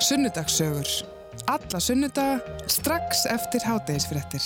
[0.00, 0.86] Sunnudagssögur.
[1.46, 4.44] Alla sunnudaga strax eftir hátægisfrettir.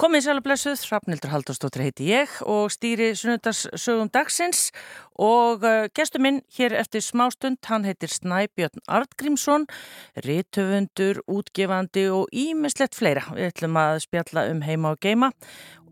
[0.00, 4.70] Komið sæla blessuð, Hrafnildur Haldurstóttir heiti ég og stýri sunnudagssögum dagsins
[5.20, 9.68] og uh, gestur minn hér eftir smástund, hann heitir Snæbjörn Artgrímsson,
[10.24, 13.26] rítöfundur, útgefandi og ímislegt fleira.
[13.36, 15.34] Við ætlum að spjalla um heima og geima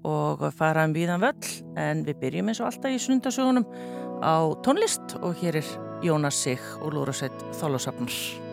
[0.09, 3.69] og fara um víðan völl en við byrjum eins og alltaf í sunnudagssögunum
[4.25, 8.48] á tónlist og hér er Jónas Sig og Lúrasveit Þólasafnars.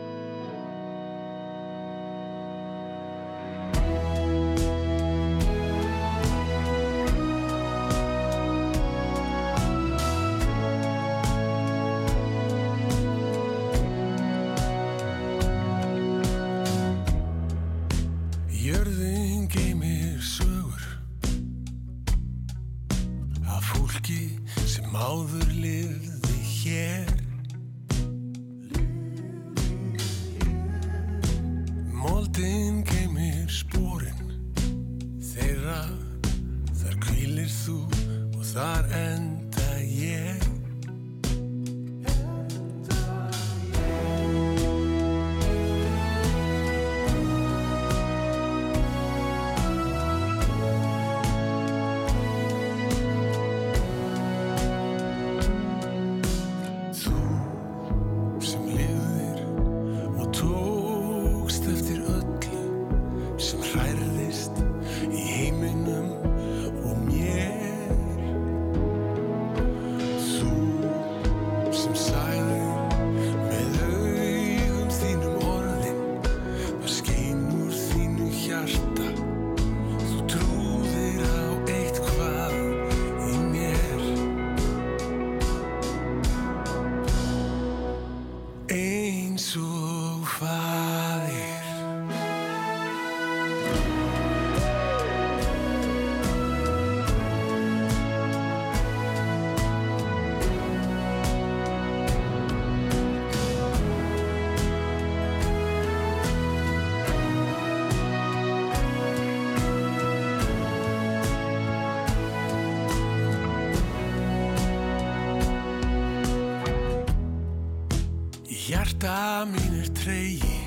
[118.85, 120.57] Hjarta mín er treyji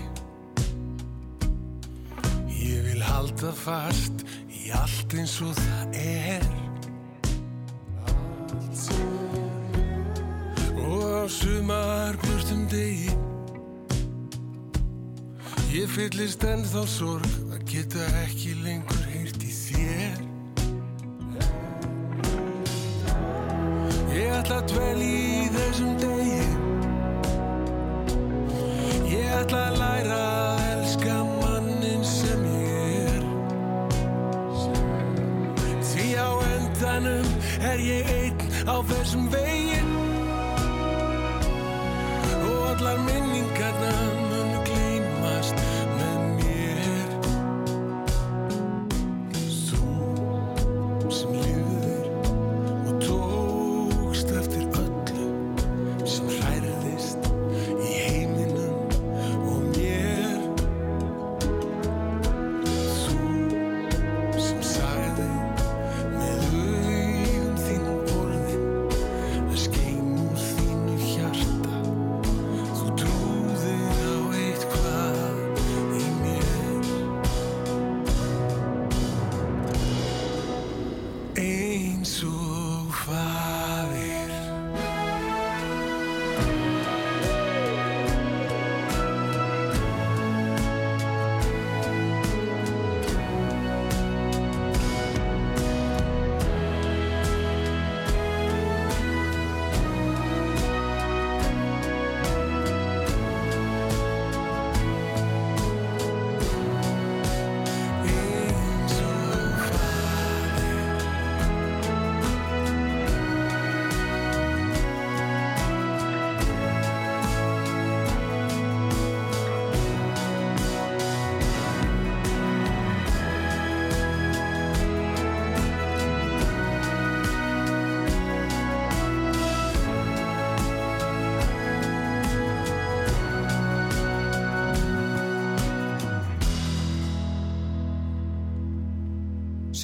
[2.50, 6.48] Ég vil halda fast í allt eins og það er.
[10.82, 13.14] Og á sumar björnstum degi.
[15.78, 18.97] Ég fyllist ennþá sorg að geta ekki lengur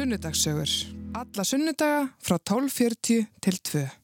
[0.04, 0.68] Sunnudagssögur.
[1.16, 4.03] Alla sunnudaga frá 12.40 til 2.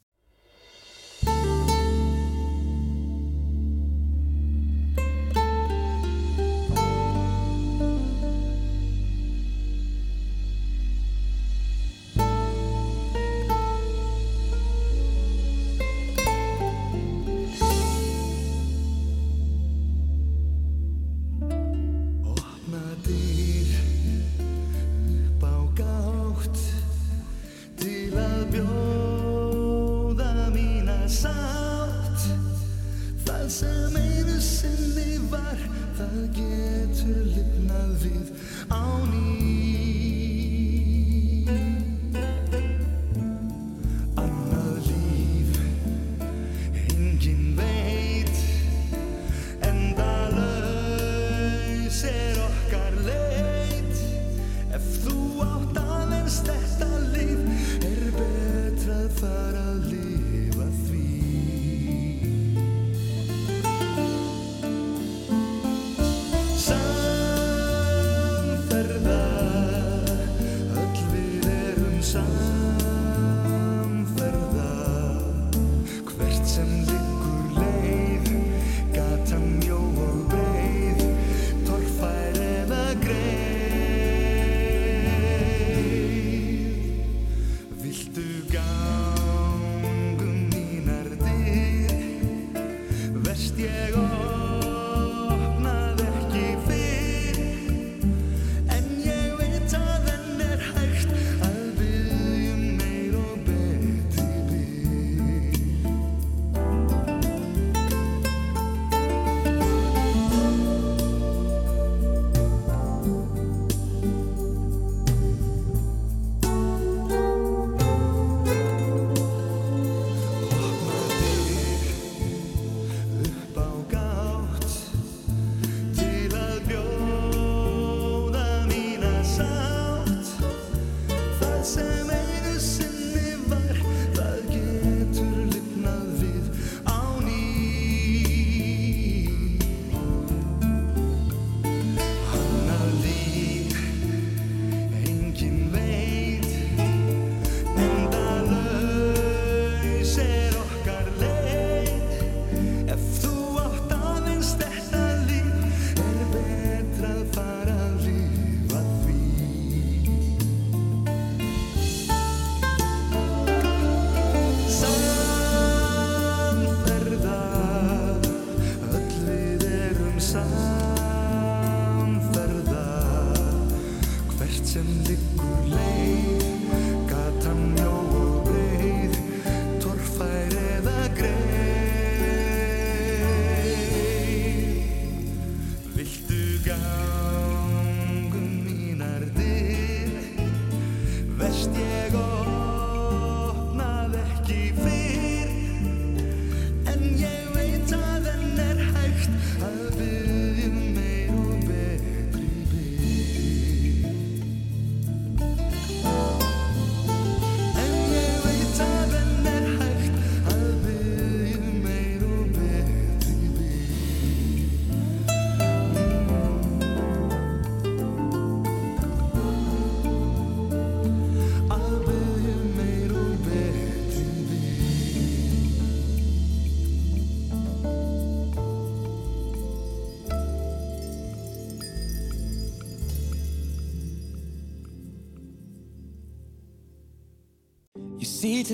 [238.51, 238.67] Hér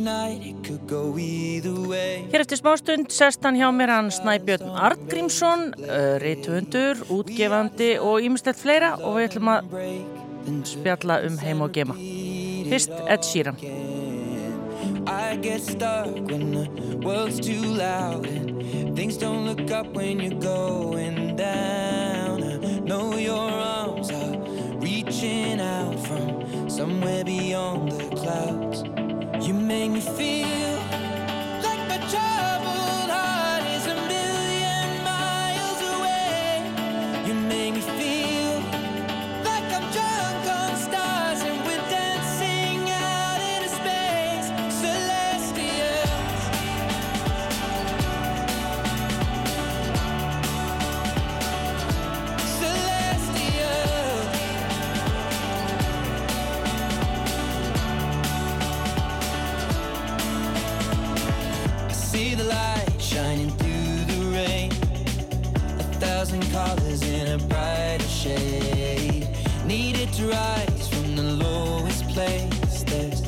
[2.40, 8.96] eftir smástund sest hann hjá mér hann Snæbjörn Artgrímsson, uh, reytuhundur, útgefandi og ímestett fleira
[8.96, 9.68] og við ætlum að
[10.70, 11.92] spjalla um heim og gema.
[12.70, 13.60] Fyrst Ed Sheeran.
[15.06, 16.64] I get stuck when the
[17.04, 22.42] world's too loud and things don't look up when you're going down.
[22.42, 24.38] I know your arms are
[24.80, 29.05] reaching out from somewhere beyond the clouds.
[29.46, 30.75] You make me feel
[68.26, 69.28] shade.
[69.66, 72.82] Needed to rise from the lowest place.
[72.90, 73.22] There's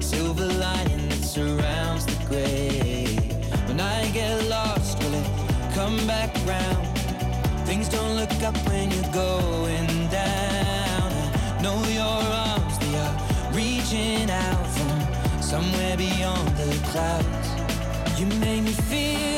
[0.00, 3.16] silver lining that surrounds the gray.
[3.68, 5.28] When I get lost, will it
[5.74, 6.86] come back round?
[7.68, 9.90] Things don't look up when you're going
[10.22, 11.08] down.
[11.50, 13.16] I know your arms, they are
[13.60, 17.48] reaching out from somewhere beyond the clouds.
[18.18, 19.33] You make me feel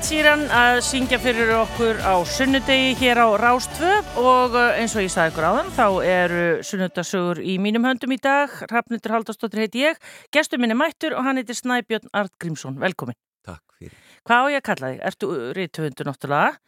[0.00, 5.04] Ed Sheeran að syngja fyrir okkur á sunnudegi hér á Rástvö og eh, eins og
[5.04, 8.54] ég sagði ykkur áðan þá eru sunnudasögur í mínum höndum í dag.
[8.70, 10.00] Hrafnildur Haldarsdóttir heiti ég,
[10.32, 12.80] gestur minni mættur og hann heitir Snæbjörn Artgrímsson.
[12.80, 13.20] Velkomin.
[13.44, 14.00] Takk fyrir.
[14.24, 15.04] Hvað á ég að kalla þig?
[15.12, 16.58] Ertu rítuhundur náttúrulega,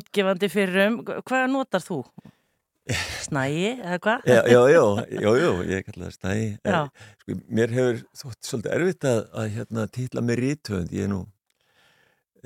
[0.00, 2.02] útgefandi fyrir um, hvað notar þú?
[3.22, 4.30] Snægi eða hvað?
[4.34, 6.54] Já, já, já, já, já, ég kalla það stæði.
[6.66, 6.80] Já.
[7.22, 10.90] Sko, mér hefur þótt svolítið erfitt að, að hérna, titla mig rítöfund.
[10.90, 11.28] Ég er nú,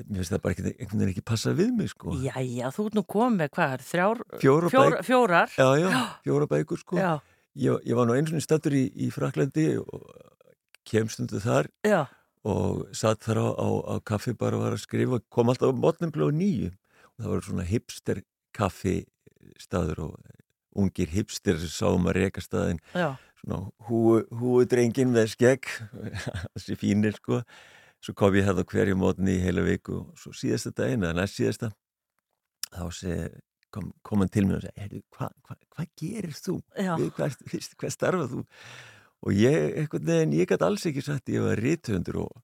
[0.03, 2.15] mér finnst það bara ekki, einhvern veginn ekki passa við mig, sko.
[2.23, 5.07] Jæja, þú ert nú komið hvað, þrjár, Fjóra fjór, bækur.
[5.07, 5.55] fjórar?
[5.55, 5.89] Já, já,
[6.27, 6.99] fjóra bækur, sko.
[6.99, 7.13] Já,
[7.55, 10.01] Ég, ég var nú eins og stattur í, í Fraklandi og
[10.83, 12.01] kem stundu þar já,
[12.43, 16.11] og satt þar á, á, á kaffi bara var að skrifa, kom alltaf á mótnum
[16.11, 18.19] blóð nýju og það var svona hipster
[18.51, 18.97] kaffi
[19.63, 20.17] staður og
[20.75, 25.71] ungir hipster sem sáum að reka staðin já, svona húu drengin með skegg
[26.57, 27.39] þessi fínir sko
[28.05, 31.39] svo kom ég hefða hverju mótni í heila viku og svo síðasta daginn, eða næst
[31.39, 31.71] síðasta
[32.75, 33.29] þá segi,
[33.73, 36.59] kom, kom hann til mér og segi, hvað hva, hva gerir þú?
[37.17, 37.39] hvað,
[37.79, 38.43] hvað starfað þú?
[39.25, 42.35] Og ég, einhvern veginn, ég gæti alls ekki sagt ég var rítuðundur og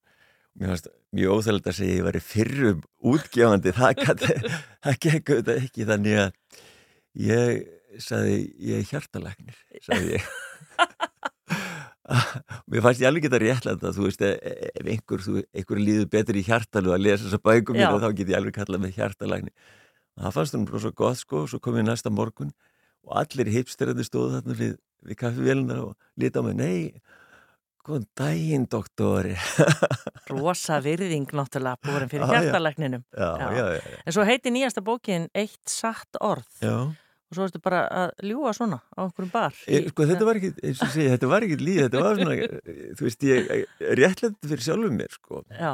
[0.58, 4.40] mér fannst mjög óþægilegt að segja ég var í fyrrum útgefandi, það gæti,
[4.88, 6.34] það gekk auðvitað ekki, þannig að
[7.28, 8.42] ég sagði,
[8.72, 10.32] ég er hjartalæknir, sagði ég.
[12.72, 16.10] Mér fannst ég alveg geta réttlega þú veist, e- e- ef einhver, þú, einhver líður
[16.12, 19.54] betur í hjartalu að lesa þessa bækum mín þá get ég alveg kallað með hjartalækni.
[20.20, 22.52] Það fannst hún bara svo gott sko, svo kom ég næsta morgun
[23.08, 24.76] og allir hipsterandi stóðu þarna við,
[25.08, 27.02] við kaffivélina og lita á mig, nei,
[27.86, 29.38] góðan daginn, doktori.
[30.32, 32.28] Rosa virðing náttúrulega búin fyrir
[33.56, 33.96] já, já.
[34.06, 36.76] En svo heiti nýjasta bókin Eitt satt orð já.
[37.32, 39.56] Og svo ertu bara að ljúa svona á einhverjum bar.
[39.66, 42.36] E, sko, þetta var ekki, eins og segja, þetta var ekki líð, þetta var svona,
[42.36, 43.52] eh, þú veist, ég
[44.02, 45.72] réttlega fyrir sjálfum mér, sko, Já,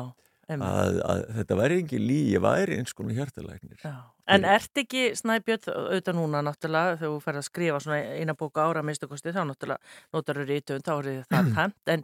[0.53, 3.81] að, að þetta var ekki líð, ég væri eins konar hjartalæknir.
[3.81, 3.95] Já.
[4.27, 8.65] En ert ekki Snæbjörn auðvitað núna náttúrulega þegar þú fer að skrifa svona eina bóka
[8.67, 9.79] ára minnstu kosti þá náttúrulega
[10.13, 12.03] notar þú rítum þá er það tæmt en,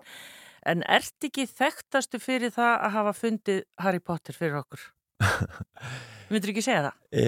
[0.71, 4.87] en ert ekki þekktastu fyrir það að hafa fundið Harry Potter fyrir okkur?
[6.33, 7.01] Myndur ekki segja það?
[7.13, 7.25] E,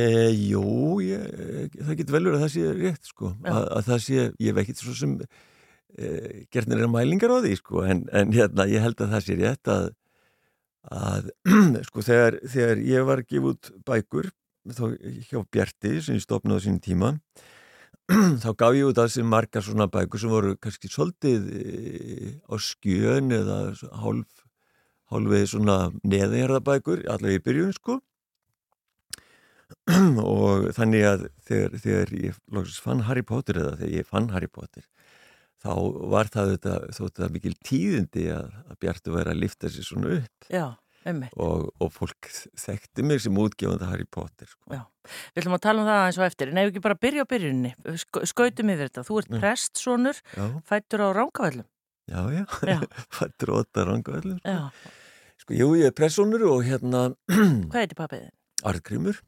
[0.49, 0.63] jú,
[1.05, 4.47] ég, það getur vel verið að það sé rétt, sko, að, að það sé, ég
[4.49, 6.07] hef ekkit svo sem e,
[6.53, 9.71] gerðnir er mælingar á því, sko, en, en hérna, ég held að það sé rétt
[9.75, 9.89] að,
[10.95, 11.29] að
[11.89, 14.31] sko, þegar, þegar ég var að gefa út bækur,
[14.73, 14.85] þá
[15.27, 17.11] hjá Bjarti, sem ég stopnaði á sínum tíma,
[18.43, 22.55] þá gaf ég út að sem margar svona bækur sem voru kannski svolítið e, á
[22.61, 23.59] skjön eða
[24.01, 24.44] hálf,
[25.11, 27.99] hálfið svona neðinjarðabækur, allavega í byrjun, sko,
[30.35, 34.49] og þannig að þegar, þegar ég loksins fann Harry Potter eða þegar ég fann Harry
[34.49, 34.85] Potter
[35.65, 35.73] þá
[36.13, 40.17] var það þetta, þótt það mikil tíðindi að, að Bjartu væri að lifta sér svona
[40.19, 40.65] upp Já,
[41.05, 42.29] og, og fólk
[42.61, 44.73] þekkti mig sem útgefandi Harry Potter sko.
[44.73, 44.83] Já.
[45.33, 47.31] Við ætlum að tala um það eins og eftir en ef ekki bara byrja á
[47.33, 49.05] byrjunni, Sk skautum yfir þetta.
[49.05, 51.67] Þú ert prestsonur, Já, fættur á ránkavallum.
[52.09, 52.79] Já, já, Já.
[53.17, 55.53] fættur óta rangavallum sko.
[55.53, 57.07] Jú, ég er pressonur og hérna
[57.71, 58.27] Hvað heitir pappið?
[58.65, 59.21] Artgrímur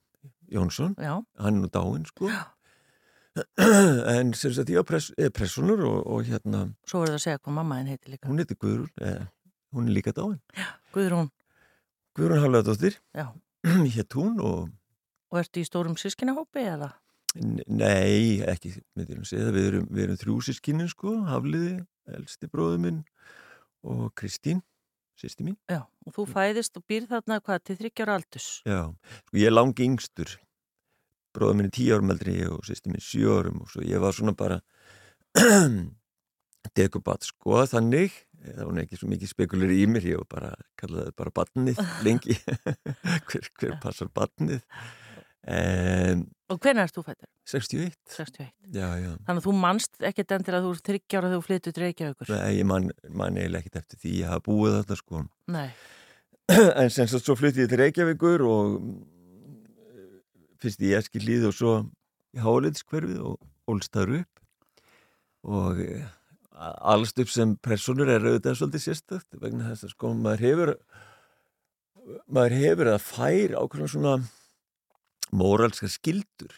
[0.48, 2.46] Jónsson, Já, hann er nú dáinn sko Já.
[4.18, 7.26] en sem sagt ég er press, er pressonur og, og hérna svo verður það að
[7.28, 8.30] segja hvað mamma þinn heitir líka.
[8.30, 9.26] hún heitir Guðrún, eh,
[9.76, 10.40] hún er líka dáinn
[10.96, 11.28] Guðrún,
[12.18, 13.28] Guðrún Hafleðadóttir já.
[13.98, 14.70] hétt hún og
[15.28, 16.94] Og ertu í stórum sískinahópi eða?
[17.68, 18.72] Nei, ekki,
[19.28, 21.74] segja það, við erum, við erum þrjú sískinin sko, Hafliði,
[22.16, 23.00] elsti bróður minn
[23.88, 24.64] og Kristín,
[25.20, 25.58] sýsti mín.
[25.72, 28.50] Já, og þú fæðist og býr þarna hvað til þryggjára aldus.
[28.68, 28.82] Já,
[29.28, 30.38] sko ég er langi yngstur,
[31.36, 34.16] bróður minn er tíu árum eldri og sýsti mín sjö árum og svo ég var
[34.18, 34.62] svona bara
[36.78, 41.14] dekubat sko, þannig það var ekki svo mikið spekulir í mér ég var bara, kallaði
[41.18, 42.38] bara badnið lengi
[43.28, 44.62] hver, hver passar badnið
[45.48, 47.28] en Og hvernig erst þú fættur?
[47.48, 48.48] 61 61.
[48.72, 51.76] já, já, Þannig að þú manst ekkert til að þú er þryggjára þegar þú flyttur
[51.76, 52.32] til Reykjavíkur?
[52.32, 55.24] Nei, ég man, man eiginlega ekkert eftir því ég hafa búið þetta sko
[55.56, 55.68] Nei.
[56.82, 58.98] en sem sagt svo flutti ég til Reykjavíkur og mm,
[60.64, 61.74] fyrst í Eskilíð og svo
[62.36, 63.38] í Háliðskverfið og
[63.68, 64.44] ólstaður upp
[65.48, 66.08] og eh,
[66.58, 70.74] allst upp sem personur er auðvitað svolítið sérstökt vegna þess að sko maður hefur
[72.32, 74.16] maður hefur að fær ákveðna svona
[75.36, 76.54] móralska skildur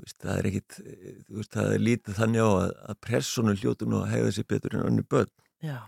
[0.00, 3.88] veist, það er ekkit þú veist, það er lítið þannig á að, að personur hljótu
[3.88, 5.32] nú að hegða sér betur en önnu börn
[5.64, 5.80] Já.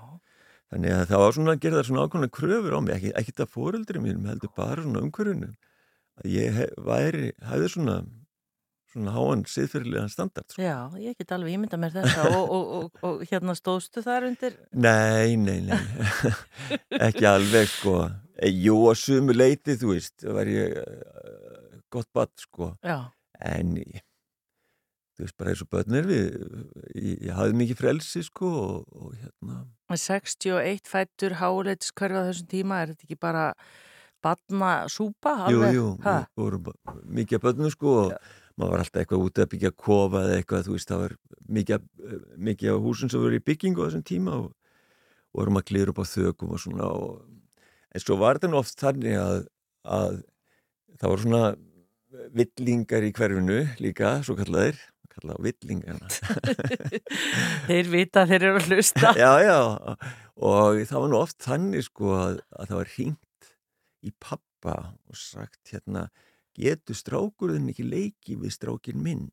[0.72, 3.34] Þannig að það var svona að gera það svona ákvæmlega kröfur á mig, ekki, ekki
[3.38, 5.50] það fóreldri mínum, heldur bara svona umhverfinu.
[6.16, 7.96] Að ég hef, væri, hæði svona,
[8.90, 10.48] svona háan siðfyrirlegan standard.
[10.50, 10.64] Sko.
[10.64, 14.56] Já, ég get alveg ímynda mér þetta og, og, og, og hérna stóðstu þar undir?
[14.72, 15.80] Nei, nei, nei,
[17.06, 18.00] ekki alveg sko.
[18.50, 20.74] Jú, að sumu leiti, þú veist, var ég
[21.96, 22.74] gott badd sko.
[22.86, 22.98] Já.
[23.44, 23.74] En
[25.16, 26.24] þú veist, bara eins og börnir við,
[26.92, 29.60] ég, ég hafði mikið frelsi sko og, og hérna...
[29.92, 33.46] 61 fættur háleitskörfa þessum tíma, er þetta ekki bara
[34.24, 35.36] badna súpa?
[35.52, 36.68] Jú, jú, við vorum
[37.16, 38.12] mikið að börnum sko og
[38.56, 41.16] maður var alltaf eitthvað úti að byggja kofa eða eitthvað, þú veist, það var
[41.58, 41.88] mikið,
[42.50, 44.52] mikið af húsum sem voru í byggingu þessum tíma og,
[45.36, 47.16] vorum að klýra upp á þökum og svona og,
[47.92, 49.42] en svo var þetta nú oft þannig að,
[49.84, 50.14] að
[50.96, 51.42] það voru svona
[52.36, 54.78] villingar í hverfinu líka, svo kallaðir
[55.16, 56.10] kallað villingarna
[57.68, 59.12] Þeir vita að þeir eru að hlusta.
[59.24, 59.58] já, já,
[60.36, 63.50] og það var nú oft þannig sko að, að það var hringt
[64.06, 64.76] í pappa
[65.08, 66.08] og sagt hérna,
[66.56, 69.28] getur strákurðin ekki leiki við strákin minn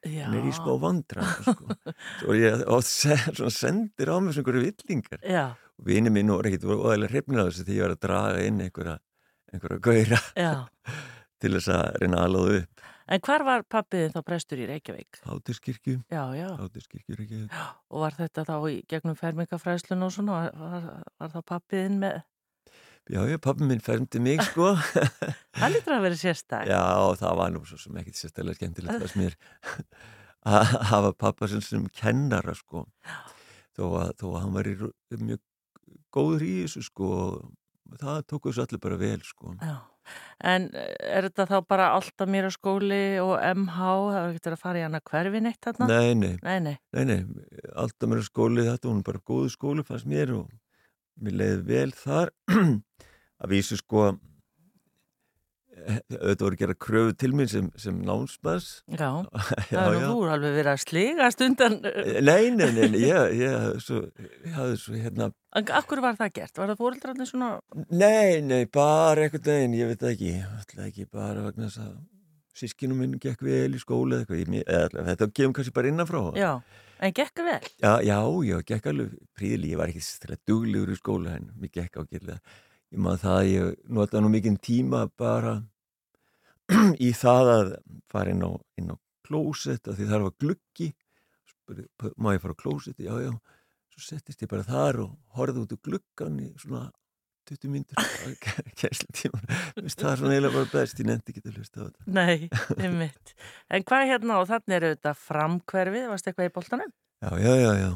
[0.00, 1.74] hann er í smá vandra sko.
[2.22, 5.44] svo ég svona sendir á mig svona einhverju villingar Já,
[5.76, 8.44] og vini mín voru ekkit voru óðægilega hrifnir af þessu því ég var að draga
[8.46, 8.96] inn einhverja
[9.52, 10.52] einhverja gauðra já.
[11.40, 15.18] Til þess að reyna að alóðu upp En hvar var pappiðin þá prestur í Reykjavík?
[15.26, 16.46] Hátiskirkju, Já, já.
[16.60, 17.56] Hátiskirkju Reykjavík.
[17.90, 20.36] Og var þetta þá í gegnum fermingafræðslun og svona?
[20.54, 20.86] Var,
[21.18, 22.20] var, það pappiðin með?
[23.10, 24.70] Já, já, pappi minn fermdi mig sko
[25.58, 26.70] Það lítur að vera sérstak.
[26.70, 26.82] Já,
[27.18, 29.36] það var nú svo sem ekkit sérstaklega skemmtilegt fannst mér
[30.54, 32.84] að hafa pappa sem, sem kennara sko
[33.74, 34.76] þó að, þó að hann var í,
[35.18, 35.42] mjög
[36.14, 37.10] góður í þessu sko
[37.98, 39.74] það tók þessu allir bara vel sko Já.
[40.40, 43.76] En eh, er þetta þá bara alltaf mér á skóli og MH?
[43.76, 45.88] Það var ekkert að fara í hana hverfin eitt þarna?
[45.90, 46.76] Nei, nei, Nei, nei.
[47.04, 47.20] nei,
[47.74, 50.48] alltaf mér að skóli þetta, hún er bara góðu skóli fannst mér og
[51.20, 52.32] mér leiði vel þar
[53.44, 54.10] að vísu sko
[55.88, 58.68] auðvitað voru að gera kröfu til mín sem, sem námsmaðs
[59.00, 59.10] Já,
[59.70, 61.76] það er nú þú er alveg verið að sligast undan.
[62.26, 64.04] Nei, nei, nei, nei, ég, ég, svo,
[64.46, 65.30] ég hafði svo hérna
[65.80, 66.58] Akkur var það gert?
[66.60, 67.50] Var það fóreldrarnir svona?
[67.90, 71.98] Nei, nei, bara einhvern veginn, ég veit ekki ætla ekki bara vegna þess að
[72.60, 76.22] sískinu minn gekk vel í skóla eða eitthvað, ég, eða, þetta kemur kannski bara innanfrá
[76.38, 76.50] Já,
[77.00, 77.60] en gekk vel?
[77.80, 78.18] já, já,
[78.50, 82.38] já, gekk alveg príðli, ég var ekki strætt duglegur í skóla en mér gekk ágætlega
[82.90, 85.54] ég maður það, að ég notaði nú mikinn tíma bara
[87.06, 87.72] í það að
[88.10, 90.88] fara inn á, á klósett, af því það var gluggi.
[91.50, 91.86] Spurði,
[92.18, 93.02] má ég fara á klósett?
[93.02, 93.34] Já, já,
[93.94, 96.88] svo settist ég bara þar og horfði út úr gluggan í svona
[97.50, 98.10] 20 mínútur.
[98.80, 101.00] Kæslutíman, það er svona eiginlega bara best.
[101.00, 102.06] Ég nefndi ekki að hlusta á þetta.
[102.18, 103.34] Nei, einmitt.
[103.70, 106.06] En hvað hérna og þannig er þetta framkverfið?
[106.12, 106.94] Varst eitthvað í boltanum?
[107.20, 107.90] já, já, já, já.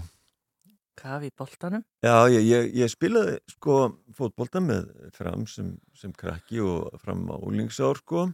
[0.94, 1.82] Hvað í boltanum?
[2.06, 3.78] Já, ég, ég, ég spilaði sko
[4.14, 8.28] fótbolta með fram sem, sem krakki og fram á úlingsár sko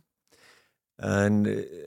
[1.07, 1.87] en eh,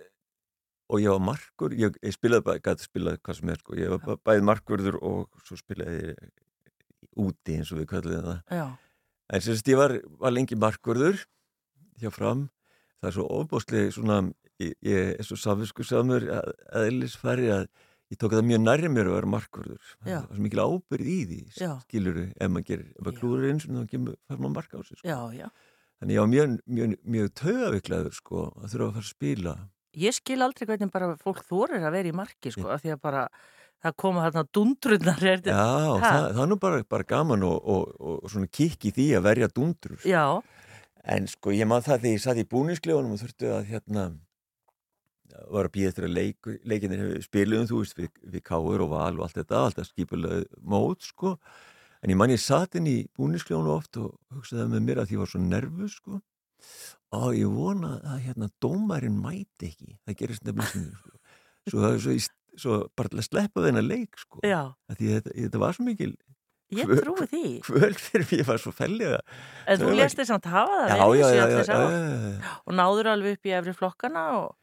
[0.93, 3.89] og ég var markur, ég, ég spilaði bara, gæti spilaði hvað sem er sko, ég
[3.93, 6.13] var ba- bæði markurður og svo spilaði
[7.19, 8.41] úti eins og við kallum það.
[8.57, 8.65] Já,
[9.33, 11.23] en sagt ég var, var lengi markurður
[12.01, 12.47] hjá fram,
[13.01, 14.19] það er svo ofbóðslega svona,
[14.61, 17.65] ég, ég er svo samvisku samur að, að eðlisfæri að
[18.13, 21.19] ég tók það mjög nærri mér að vera markurður það var svo mikil ábyrð í
[21.31, 21.39] því
[21.85, 25.07] skiluru, ef maður klúður eins og þá kemur, fær maður marka á sig sko.
[25.09, 25.47] já, já.
[26.03, 29.57] Þannig ég var mjög, mjög, mjög taugaviklaður sko, að þurfa að fara að spila
[29.93, 33.01] Ég skil aldrei hvernig bara fólk þorir að vera í marki, sko, af því að
[33.03, 33.27] bara
[33.83, 35.19] það koma þarna dundrunnar.
[35.21, 35.67] Er já,
[36.01, 39.07] það, það er nú bara, bara gaman og, og, og, og svona kikk í því
[39.19, 40.25] að verja dundrur Já,
[41.03, 44.05] En sko ég man það þegar ég satt í búningsklefunum og þurfti að hérna
[45.51, 49.11] var að býða eftir að leik, leikinir spiluðum þú veist við, við káur og val
[49.17, 51.33] og allt þetta, allt það skipulega mót sko.
[52.03, 55.21] En ég man ég satt inn í búningsklefunum oft og hugsaði með mér að ég
[55.23, 56.19] var svo nervus sko.
[57.13, 61.17] Og ég vona að hérna dómarinn mæti ekki, það gerist nefnilega sem sko.
[61.63, 64.41] Svo, svo, svo, svo bara að sleppa þennan leik sko.
[64.43, 66.13] Að Því þetta, þetta var svo mikil
[66.73, 67.43] Ég trúi því.
[67.67, 69.19] kvöld fyrir mig, ég var svo fellega
[69.69, 72.51] En þú lest þess samt hafa það já, já, já.
[72.65, 74.55] Og náður alveg upp í efri flokkana og,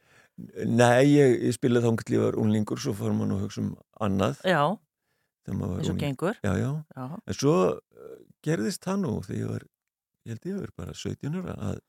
[0.65, 4.63] Nei, ég, ég spilaði þá var unlingur svo fór nú að hugsa um annað já,
[5.49, 6.37] eins og gengur.
[6.45, 9.65] Já, já, Já, en svo uh, gerðist það nú þegar ég var,
[10.25, 11.79] ég held ég var bara 17 ára að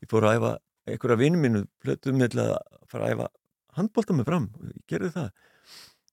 [0.00, 0.52] ég fór að æfa
[0.90, 2.54] einhverja vinnu mínu plötuðum með að
[2.90, 3.28] fara að æfa
[3.78, 4.48] handbólta mig fram.
[4.60, 5.28] Og ég gerði það.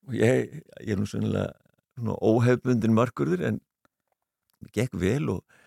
[0.07, 1.45] Og ég, ég er nú svona,
[1.97, 3.61] óhefbundin markurður en
[4.61, 5.57] það gekk vel og,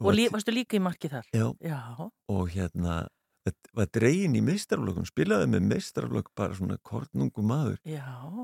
[0.00, 1.26] og lí, varstu líka í marki þar?
[1.34, 1.80] já, Já,
[2.32, 3.02] og hérna
[3.76, 7.78] var dregin í meistarflokkum spilaði með meistarflokk bara svona kortnungu maður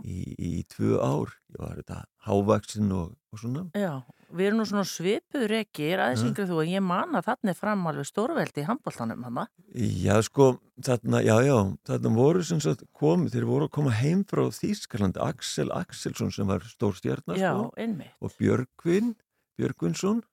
[0.05, 4.03] í, í tvö ár ég var þetta hávaksin og, og svona já.
[4.37, 6.29] Við erum nú svona svipuður ekki, ég er aðeins Ja.
[6.33, 9.39] yngri þú og ég man að þannig fram alveg stórveldi í handbóltanum hann.
[9.79, 10.49] Já, sko,
[10.83, 11.55] þarna, já, já,
[11.87, 16.47] þarna voru sem sagt komið, þeir voru að koma heim frá Þýskalandi, Axel Axelsson sem
[16.51, 18.11] var stór stjarnar, Já, sko, einmitt.
[18.21, 19.15] og Björgvin,
[19.57, 20.25] Björgvinsson,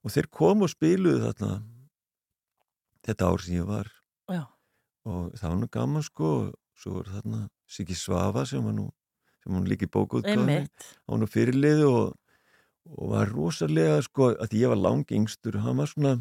[0.00, 1.60] og þeir komu og spiluðu þarna
[3.06, 3.90] þetta ár sem ég var,
[4.30, 4.42] Já,
[5.08, 8.88] og það var nú gaman, sko, og svo voru þarna Siggi Svafa sem var nú,
[9.42, 10.88] sem var nú einmitt.
[11.06, 12.14] hann var nú fyrirliði og,
[12.90, 16.14] og var rosalega, sko, að ég var langingstur, hann var svona,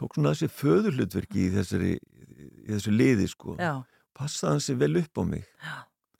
[0.00, 3.56] tók svona þessi föðurhlutverki í þessari, í þessu liði, sko.
[3.60, 3.82] Já,
[4.16, 5.44] passaði hann sér vel upp á mig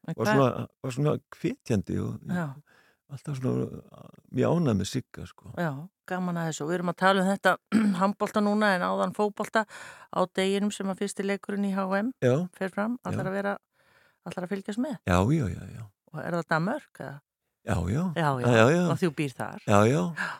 [0.09, 2.46] en var svona, var svona kvetjandi og Já.
[3.12, 3.83] Alltaf svona
[4.33, 5.51] mjög ánægð með sigga sko.
[5.61, 5.70] Já,
[6.09, 6.66] gaman að þessu.
[6.70, 7.55] Við erum að tala um þetta
[8.03, 9.64] handbólta núna en áðan fótbólta
[10.12, 12.98] á deginum sem að fyrsti leikurinn í HM já, fer fram.
[13.05, 13.31] Allar Já.
[13.33, 13.57] að vera,
[14.29, 14.96] allar að fylgjast með.
[15.07, 16.92] já, já, já, já Og er það Danmörk?
[17.01, 17.18] eða?
[17.64, 19.61] já, já, Já, já, já, já, og þú býr þar.
[19.66, 20.03] já, já.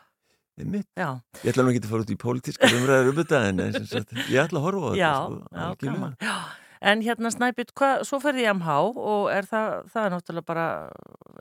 [0.53, 1.07] Já,
[1.41, 4.37] ég ætla nú ekki að fara út í pólitíska umræður um þetta en sagt, ég
[4.43, 6.11] ætla að horfa á þetta já, sko, já, gaman.
[6.21, 6.35] Já.
[6.83, 10.65] En hérna Snæbjörn, svo ferði ég MH og er það, það er náttúrulega bara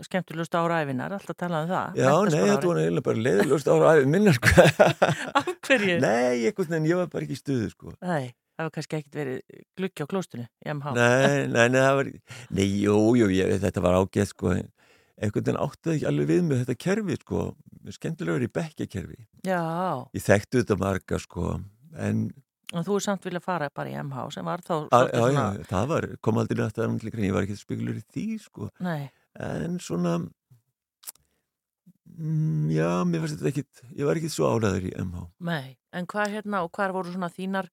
[0.07, 1.97] skemmtilegust ára æfinar, alltaf talað um það.
[1.99, 4.53] já, nei, þetta var eiginlega bara leiðilegust ára minna sko.
[5.41, 5.97] Af hverju?
[6.05, 7.95] nei, einhvern veginn, ég var bara ekki í stuðu sko.
[8.07, 9.41] Nei, það var kannski ekkit verið
[9.81, 10.95] glukki á klóstunni í MH.
[11.01, 12.13] nei, nei, nei, það var
[12.61, 16.63] nei, jú, jú, ég, þetta var ágætt sko, einhvern veginn áttaði ekki alveg við með
[16.63, 17.49] þetta kerfi sko,
[17.99, 19.61] skemmtilegur í bekkjakerfi Já,
[20.15, 21.57] ég þekktu þetta marga sko
[21.99, 22.29] en
[22.73, 25.25] en þú er samt vilja fara bara í MH sem var þá að, svolítið já,
[25.25, 25.43] svona...
[25.43, 28.69] já, það var, kom aldrei nætt að hann ég var ekki spekulur í því sko
[28.85, 29.03] Nei,
[29.47, 30.13] en svona
[32.17, 35.79] mm, já, mér fannst þetta ekkit ég var ekkit svo álæður í MH nei.
[35.93, 37.67] En hvað hérna og hvað voru svona þínar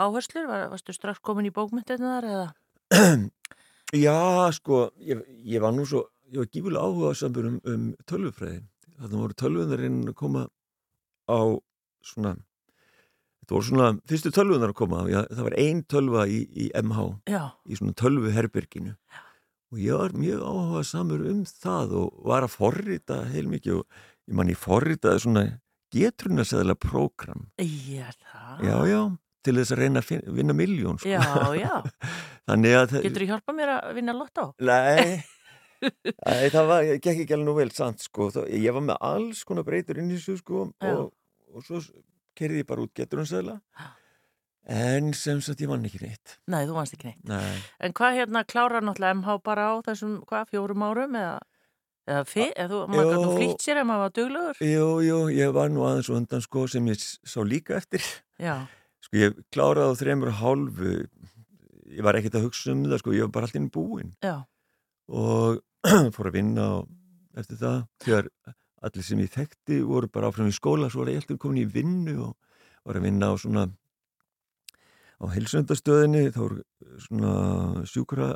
[0.00, 0.46] áherslur?
[0.48, 2.46] Var, varstu strax komin í bókmyndinu þar eða?
[4.06, 4.16] já,
[4.56, 8.62] sko ég, ég var nú svo, ég var gífulega áhuga samur um, um tölvufræði
[8.96, 10.46] þannig voru tölvunar að koma
[11.28, 11.40] á
[12.06, 12.36] svona
[13.46, 17.04] þetta voru svona, fyrstu tölvunar að koma já, það var ein tölva í, í MH
[17.30, 18.96] Já, í svona tölvu herberginu
[19.72, 24.36] og ég var mjög áhuga samur um það og var að forrita heilmikið og ég
[24.40, 25.44] man ég forritaði svona
[25.94, 28.66] getrunasæðilega prógram er það.
[28.66, 29.00] já, já,
[29.46, 31.10] til þess að reyna að finna, vinna miljón sko.
[31.14, 31.22] Já,
[31.54, 31.74] já.
[32.50, 34.48] þannig að Getur þú hjálpað mér að vinna lottó?
[34.66, 35.22] Nei,
[36.26, 39.42] Æ, það var, gekk ekki alveg nú vel sant sko, það, ég var með alls
[39.46, 40.94] konar breytur inn í þessu sko Já.
[40.94, 41.10] og,
[41.54, 41.82] og svo
[42.38, 43.60] kerði ég bara út getrunasæðilega
[44.76, 47.20] en sem sagt ég vann ekki neitt Nei, þú vannst ekki neitt.
[47.30, 47.58] Nei.
[47.86, 51.36] En hvað hérna klárar náttúrulega MH bara á þessum, hvað, fjórum árum eða,
[52.08, 53.28] eða, fi, eða þú, maður Jú.
[53.36, 54.60] flýtt sér ef maður var duglegur?
[54.66, 58.02] Jú, jú, ég var nú aðeins og undan sko sem ég sá líka eftir
[58.42, 58.56] Já,
[59.06, 60.92] Sko ég kláraði á þreymur hálfu
[61.94, 64.34] ég var ekkert að hugsa um það sko, ég var bara alltaf inn búinn já,
[65.06, 65.62] og
[66.16, 66.88] fór að vinna og
[67.38, 68.30] eftir það þegar
[68.84, 71.70] allir sem ég þekkti voru bara áfram í skóla svo var ég alltaf komin í
[71.70, 72.34] vinnu og
[72.86, 73.64] var að vinna á svona
[75.16, 76.62] á helsöndastöðinni þá voru
[77.06, 77.32] svona
[77.88, 78.34] sjúkra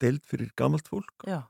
[0.00, 1.42] deild fyrir gamalt fólk já,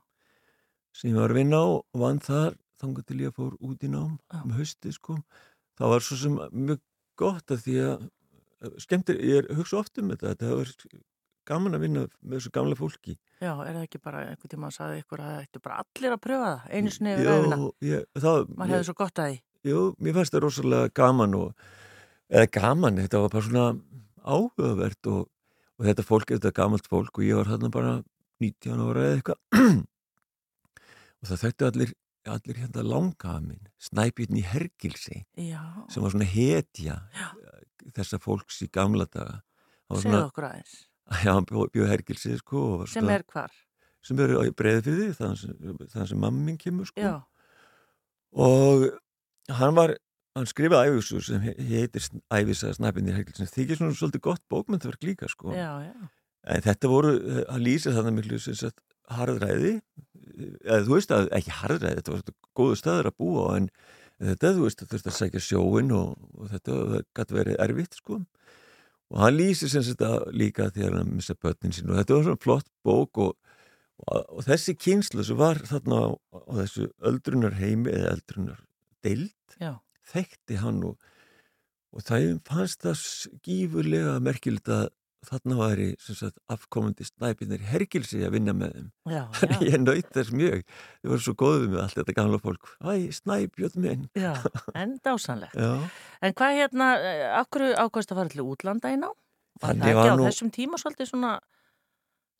[0.95, 3.91] sem ég var að vinna á og vann þar þangar til ég fór út í
[3.91, 4.41] nám Já.
[4.41, 5.19] um hausti sko.
[5.77, 6.81] Það var svo sem mjög
[7.19, 8.07] gott að því að
[8.81, 10.73] skemmtir, ég hugsa oft um þetta þetta var
[11.49, 14.75] gaman að vinna með þessu gamla fólki já, er það ekki bara einhvern tíma að
[14.77, 17.29] sagði ykkur að þetta er bara allir að pröfa það, einu sinni yfir
[18.21, 19.39] það, Maður hefði svo gott að því.
[19.71, 21.65] jú, mér fannst það rosalega gaman og,
[22.29, 23.65] eða gaman, þetta var bara svona
[24.21, 25.23] áhugavert og,
[25.79, 27.95] og þetta fólk, þetta gamalt fólk og ég var þarna bara
[28.41, 29.39] 19 ára eða eitthvað
[31.21, 31.97] og það þættu allir
[32.29, 37.27] allir hérna langaða minn snæpjörn í Hergilsi Já, sem var svona hetja Já.
[37.97, 39.39] þessa fólks í gamla daga
[39.89, 40.75] svona, okkur aðeins.
[41.23, 43.51] Já, hann bjó, bjó Hergilsi sko, Sem svona, er hvar?
[44.03, 47.01] sem eru á því þannig sem, minn kemur sko.
[47.01, 47.15] Já,
[48.33, 48.87] og
[49.51, 49.93] hann var
[50.37, 55.03] hann skrifaði æfisur sem he- heitir æfisa snæpjörn í Hergilsi þykir svona svolítið gott bókmyndverk
[55.03, 55.51] líka sko.
[55.51, 56.09] já, já,
[56.47, 57.11] en þetta voru,
[57.49, 58.79] hann lýsir þannig miklu sem sagt
[59.11, 59.81] harðræði
[60.63, 63.67] eða þú veist að ekki harðræði, þetta var þetta góðu staður að búa en
[64.21, 68.21] þetta, þú veist, þú þurfti að sækja sjóin og, og þetta gæti verið erfitt sko
[69.11, 72.43] og hann lýsir sem þetta líka þegar hann missa börnin sín og þetta var svona
[72.45, 73.33] flott bók og,
[74.07, 78.61] og, og þessi kynslu sem var þarna á, á þessu öldrunar heimi eða öldrunar
[79.03, 79.75] deild Já.
[80.13, 80.97] þekkti hann og,
[81.91, 83.05] og það fannst það
[83.43, 84.87] gífurlega merkilegt að
[85.27, 88.87] þarna væri sagt, afkomandi snæpinir hergilsi að vinna með þeim.
[89.13, 90.63] Já, já, ég naut þess mjög.
[91.03, 92.71] Þau voru svo góðið með allt þetta gamla fólk.
[92.81, 94.07] Æ, snæpjótt minn.
[94.17, 94.33] Já,
[94.81, 95.55] en dásanlegt.
[95.57, 95.71] já,
[96.25, 99.09] En hvað hérna, eh, akkur ákvæmst að fara til útlanda í ná?
[99.61, 101.31] Var það ekki var á nú- þessum tíma svolítið svona,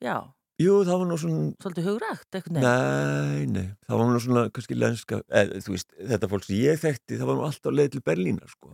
[0.02, 0.16] já,
[0.62, 4.78] jú það var nú svona svolítið hugrægt, eitthvað nei, nei, það var nú svona kannski
[4.78, 8.04] lenska, eða, þú veist, þetta fólk sem ég þekkti, það var nú alltaf leið til
[8.10, 8.74] Berlínar sko.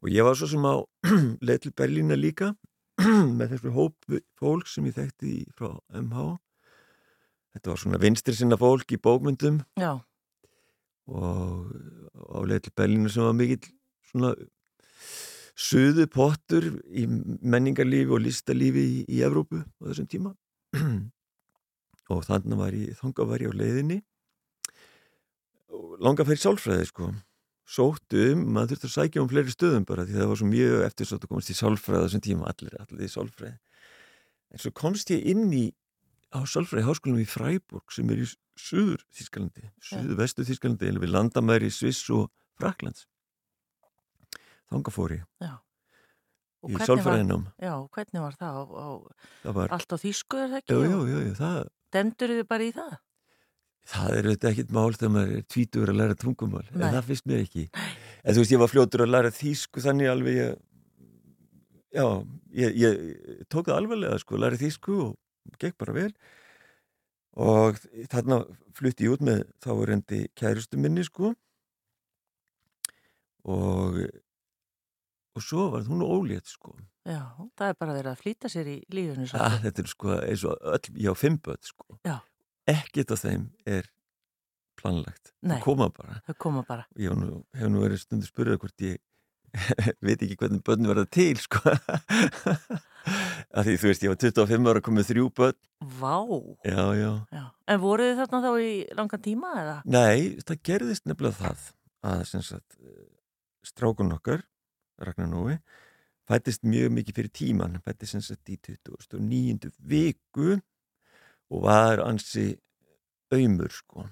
[0.00, 0.74] Og ég var svo sem á
[1.46, 2.50] leið til Berlínar líka
[3.38, 6.36] með þessu hóp fólk sem ég þekkti frá MH
[7.54, 9.60] þetta var svona vinstri sinna fólk í bókmyndum.
[9.80, 9.98] Já,
[11.10, 11.70] og
[12.30, 13.72] á leið til Berlínu sem var mikill
[14.10, 14.34] svona
[15.60, 20.36] suðu pottur í menningarlífi og listalífi í, í Evrópu á þessum tíma.
[22.10, 24.00] Og þannig var ég þanga var ég á leiðinni.
[25.70, 27.10] Og langa fyrir sálfræði sko
[27.70, 30.84] sóttu um, maður þurfti að sækja um fleiri stöðum bara því það var svo mjög
[30.88, 33.56] eftirsótt að komast í sálfræði á þessum tíma, allir, allir í sálfræði
[34.50, 35.64] en svo komst ég inn í
[36.34, 38.28] á sálfræði háskólanum í Freiburg sem er í
[38.58, 43.06] suður Þískalandi suður vestu Þískalandi, eða við landamæri í Sviss og Fraklands
[44.70, 45.52] þanga fór ég já.
[46.60, 48.58] Og í sálfræðinám já, hvernig var það?
[48.58, 48.88] Á, á,
[49.44, 50.74] það var, allt á þýsku er það ekki?
[50.74, 52.98] jú, jú, jú, jú, það Dendur þið bara í það?
[53.88, 56.90] Það er auðvitað ekkit mál þegar maður er tvítur að læra tungumál, en Nei.
[56.94, 57.64] það finnst mér ekki.
[58.20, 60.60] En þú veist, ég var fljótur að læra þýsku þannig alveg ég,
[61.96, 62.06] já,
[62.60, 66.10] ég, ég tók það alveglega sko, læra þýsku og gekk bara vel.
[67.40, 67.78] Og
[68.10, 68.42] þarna
[68.76, 71.34] flutti ég út með þá var endi kærustu minni sko.
[73.50, 74.02] Og
[75.36, 76.74] og svo var hún ólétt sko.
[77.06, 77.22] Já,
[77.56, 80.66] það er bara verið að flýta sér í lífunu ah, þetta er sko eins og
[80.74, 81.96] öll, ég á fimm börn sko.
[82.04, 82.18] Já.
[82.70, 83.88] Ekkert af þeim er
[84.80, 86.86] planlagt, það koma bara Þau koma bara.
[86.96, 88.98] ég nú, hef nú verið stundu spyrjað hvort ég
[90.06, 91.58] veit ekki hvernig börn verða til sko
[93.50, 95.58] að því þú veist ég var 25 ára komið þrjú börn
[96.00, 96.16] Vá!
[96.68, 97.44] já, já, Já.
[97.72, 99.76] En voruð þið þarna þá í langan tíma eða?
[99.90, 101.68] nei, það gerðist nefnilega það
[102.10, 102.78] að sagt
[103.66, 104.44] strákun okkar,
[105.00, 105.58] Ragnar Nói
[106.30, 109.72] fættist mjög mikið fyrir tíman fættist sem sagt í 29.
[109.82, 110.60] viku
[111.50, 112.52] og var ansi
[113.34, 114.06] auðmur sko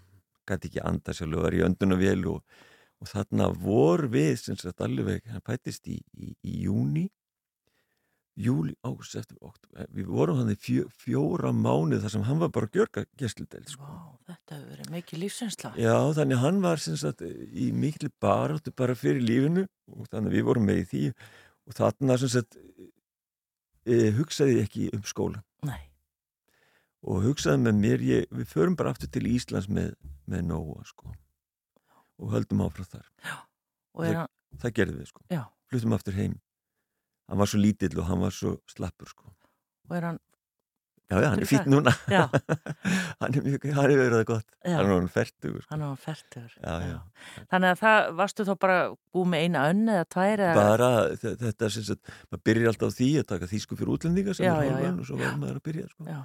[0.48, 2.42] gæti ekki anda sjálf og var í öndunavél og,
[3.02, 7.08] og þarna vor við sem sagt alveg, hann fættist í, í, í júni
[8.38, 12.52] júli, águst, eftir, oktober við vorum hann í fjó, fjóra mánuð þar sem hann var
[12.54, 13.82] bara gjörga gestludel sko.
[13.82, 15.72] Vá, þetta hefur verið mikið lífsinsla.
[15.80, 20.30] Já, þannig að hann var sem sagt í miklu baráttu bara fyrir lífinu og þannig
[20.30, 21.04] að við vorum með í því
[21.68, 22.60] og þarna sem sagt
[23.88, 25.80] e, hugsaði ekki um skóla Nei,
[27.06, 29.92] og hugsaði með mér, ég, við förum bara aftur til Íslands með,
[30.26, 31.12] með Nóa sko
[32.18, 33.06] og höldum áfram þar
[34.08, 36.38] er hann, það gerðum við sko, já, fluttum aftur heim
[37.28, 39.30] hann var svo lítill og hann var svo slappur sko
[39.88, 40.18] og er hann,
[41.08, 41.68] Já, já, hann er það?
[41.72, 41.92] núna
[43.22, 44.74] hann er mjög, hann er verið það gott Já.
[44.76, 45.70] hann er hann færtugur sko.
[45.72, 46.50] hann færtur.
[46.60, 46.98] Já, já.
[47.48, 48.76] Þannig að það, varstu þá bara
[49.16, 50.58] búið með eina önn eða tvær eða?
[50.58, 50.90] bara
[51.22, 54.44] þe- þetta sem sagt, maður byrjar alltaf á því að taka þýsku fyrir útlendinga sem
[54.50, 56.18] Já, er hálfan og svo verður maður að byrja sko.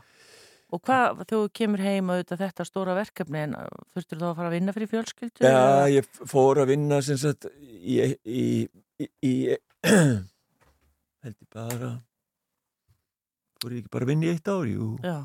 [0.73, 3.51] Og hvað, þú kemur heim auðvitað þetta stóra verkefni en
[3.93, 5.43] þurftur þá að fara að vinna fyrir fjölskyldu?
[5.45, 5.59] Já,
[5.93, 8.45] ég fór að vinna sem sagt í, í,
[9.05, 9.33] í, í
[11.23, 11.91] held ég bara
[13.61, 15.17] fór ég ekki bara að vinna í eitt ár jú, Já,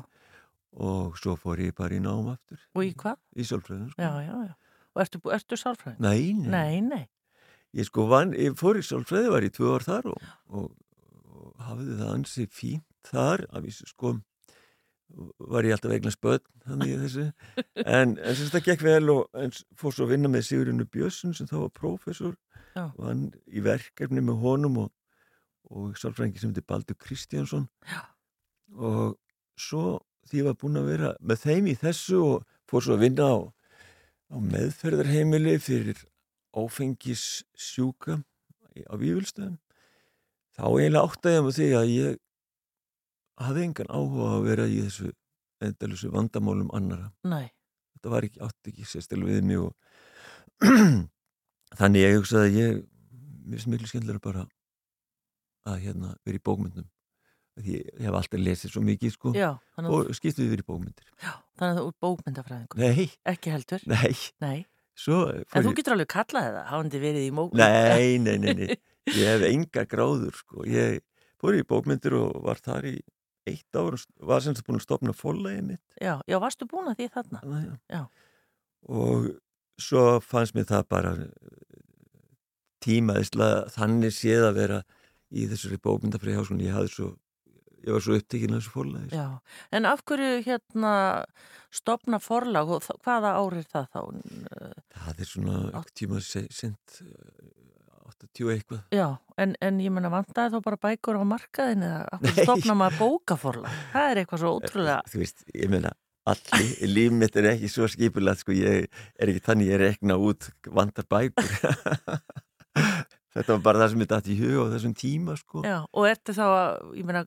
[0.85, 3.17] og svo fór ég bara í nám aftur og í hvað?
[3.35, 4.05] í sálfræðin sko.
[4.05, 4.53] Já, já, já.
[4.95, 5.99] Og ertu, ertu sálfræðin?
[6.05, 7.03] Nei, nei, Nei, nei.
[7.79, 10.69] ég sko vann, ég fór í sálfræði var í tvö ár þar og, og,
[11.33, 14.13] og hafði það ansi fínt þar af því sko
[15.39, 17.25] var ég alltaf eignar spöld þannig í þessu
[17.97, 21.49] en, en sem þetta gekk vel og fór svo að vinna með Sigurinu Björnsson sem
[21.49, 22.35] þá var prófessor
[22.75, 22.85] Já.
[22.89, 24.91] og hann í verkefni með honum og,
[25.73, 28.03] og sálfræðingi sem heitir Baldur Kristjánsson Já.
[28.77, 29.17] og
[29.59, 29.97] svo
[30.29, 33.31] því ég var búin að vera með þeim í þessu og fór svo að vinna
[33.33, 33.37] á,
[34.29, 36.05] á meðferðarheimili fyrir
[36.53, 38.21] áfengis sjúka
[38.85, 39.57] á Vífilstöðum
[40.53, 42.17] þá eiginlega áttaði ég með því að ég
[43.39, 45.11] hafði engan áhuga að vera í þessu
[45.63, 47.49] endalusu vandamálum annara Nei,
[47.95, 49.73] þetta var ekki, átti ekki sérstil við mig og
[51.79, 52.79] þannig ég hugsaði að ég
[53.49, 54.45] mér finnst miklu skemmtilega bara
[55.69, 56.87] að hérna vera í bókmyndum
[57.59, 59.49] því ég hef alltaf lesið svo mikið sko Já,
[59.83, 61.07] og skiptið yfir í bókmyndir.
[61.19, 62.79] já, þannig að þú er bókmyndafræðingur.
[62.79, 63.83] Nei, Ekki heldur.
[63.89, 64.59] nei, Nei.
[64.99, 65.75] En fór þú ég...
[65.79, 67.59] getur alveg kallað það, hafandi verið í mókmynd.
[67.63, 68.77] Nei, nei, nei, nei,
[69.15, 70.63] ég hef enga gráður sko.
[70.67, 70.99] Ég
[71.39, 72.95] fór í bókmyndir og var þar í
[73.49, 75.83] eitt ár og var sem sagt búin að stopna fólægi mitt.
[76.01, 77.41] Já, já, varstu búin að því þarna?
[77.43, 78.01] Þannig, Já.
[78.89, 79.29] Og
[79.79, 81.13] svo fannst mér það bara
[82.83, 84.77] tímaðislega þannig séð að vera
[85.35, 86.63] í þessari bókmyndafrið háskólan.
[86.63, 87.09] Ég hafði svo,
[87.85, 89.09] ég var svo upptekinn af þessu fólægi.
[89.19, 89.25] Já,
[89.75, 90.93] en af hverju hérna
[91.75, 94.01] stopna forlag og hvaða ár er það þá?
[94.95, 97.01] Það er svona Átt- ekki tíma sent
[98.27, 98.83] 80 eitthvað.
[98.95, 99.07] Já,
[99.39, 102.33] en, en ég menna vandaði þá bara bækur á markaðin eða Nei.
[102.43, 103.79] stopna maður bókaforlag?
[103.93, 105.93] Það er eitthvað svo ótrúlega, Þú veist, ég meina
[106.29, 110.49] allir, líf mitt er ekki svo skipulegt sko, ég er ekki þannig ég rekna út
[110.69, 111.49] vandar bækur
[113.29, 116.07] Þetta var bara það sem ég dætt í huga á þessum tíma sko já, og
[116.09, 117.21] ertu þá að, ég menna,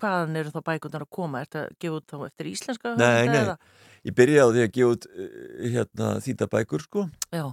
[0.00, 1.42] hvaðan eru þá bækurnar að koma?
[1.44, 3.36] Ertu að gefa út þá eftir íslenska Nei, nei.
[3.42, 3.56] eða?
[4.04, 7.44] Ég byrjaði á því að gefa út eh, hérna, þýta bækur sko Já,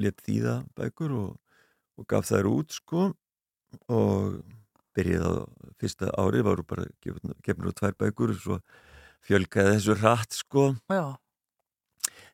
[0.00, 1.30] let þýða bækur og,
[1.98, 3.10] og gaf þær út sko
[3.90, 4.40] og
[4.94, 5.34] byrjaði á
[5.80, 8.58] fyrsta árið varu bara gefnur á tvær bækur og svo
[9.24, 11.16] fjölgaði þessu rætt sko já,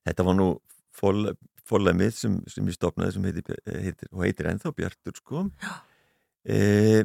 [0.07, 0.49] Þetta var nú
[0.97, 5.45] fólæg mitt sem, sem ég stopnaði sem heitir, heitir, og heitir ennþá Bjartur sko.
[6.45, 7.05] E,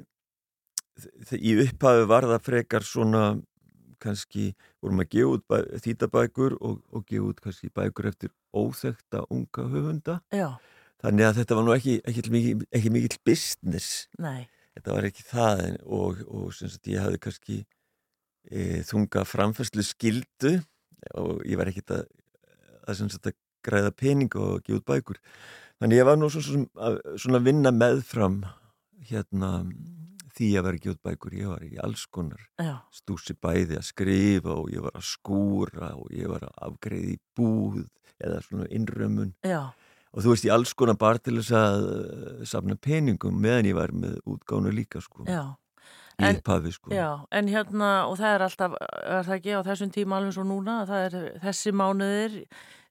[1.36, 3.26] í upphafi var það frekar svona
[4.02, 4.52] kannski
[4.84, 9.68] vorum að gefa út bæ, þýtabækur og, og gefa út kannski bækur eftir óþekta unga
[9.72, 10.20] höfunda.
[10.32, 10.56] já,
[11.06, 14.08] Þannig að þetta var nú ekki, ekki, ekki, ekki mikill business.
[14.18, 17.58] nei, Þetta var ekki það en, og, og sagt ég hafði kannski
[18.50, 20.58] e, þunga framfæslu skildu
[21.22, 22.02] og ég var ekkit að,
[22.84, 25.22] að, sagt, að græða pening og gefa út bækur.
[25.80, 26.66] Þannig ég var nú svona,
[27.40, 28.42] að vinna meðfram
[29.06, 29.52] hérna
[30.36, 31.38] því að vera að gefa út bækur.
[31.40, 32.44] Ég var í alls konar
[32.96, 37.24] stúsi bæði að skrifa og ég var að skúra og ég var að afgreiði í
[37.38, 37.86] búð
[38.20, 39.72] eða svona innrömmun já,
[40.16, 43.78] og þú veist, í alls konar bara til þess að uh, safna peningum meðan ég
[43.78, 45.44] var með útgánu líka, sko, já.
[46.16, 46.94] í En- upphafi, sko.
[46.96, 50.48] Já, en hérna, og það er alltaf, er það ekki á þessum tíma alveg svo
[50.48, 52.40] núna, það er þessi mánuðir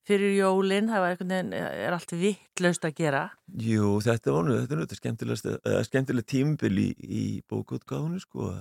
[0.04, 3.24] fyrir jólinn, það veginn, er allt vittlaust að gera.
[3.56, 8.20] Jú, þetta var nú, þetta er nú þetta skemmtilegast, uh, skemmtileg tímbil í, í bókútgánu,
[8.20, 8.52] sko.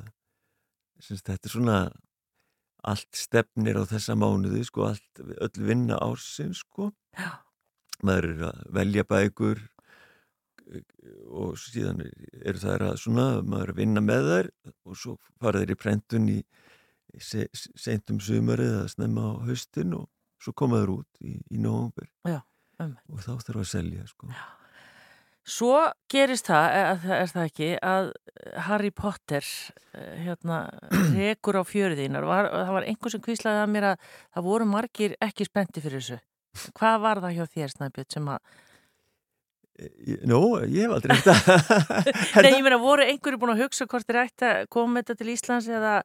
[1.04, 1.78] Sins, þetta er svona
[2.84, 6.94] allt stefnir á þessa mánuði, sko, allt, öll vinna ársins, sko.
[7.20, 7.44] Já,
[8.04, 9.62] Maður er að velja bækur
[11.34, 15.62] og síðan eru það að svona, maður er að vinna með þær og svo fara
[15.62, 16.40] þeir í prentun í
[17.20, 20.10] se, seintum sumarið að snemma á haustin og
[20.42, 22.42] svo koma þeir út í, í Já,
[22.80, 23.06] einmitt.
[23.10, 24.32] og þá þarf að selja, sko.
[25.44, 25.76] Svo
[26.12, 28.06] gerist það, er, er það ekki, að
[28.68, 29.44] Harry Potter
[29.92, 30.60] eh, hérna,
[31.18, 32.28] rekur á fjöruðínar.
[32.28, 36.00] Var, það var einhver sem kvíslaði að mér að það voru margir ekki spennti fyrir
[36.00, 36.22] þessu.
[36.78, 38.54] Hvað var það hjá þér, Snæbjörn, sem að...
[40.30, 40.40] Nó,
[40.70, 41.56] ég hef aldrei þetta
[42.46, 45.32] Nei, ég meina, voru einhverju búin að hugsa hvort þeir ætti að koma þetta til
[45.34, 45.96] Íslands eða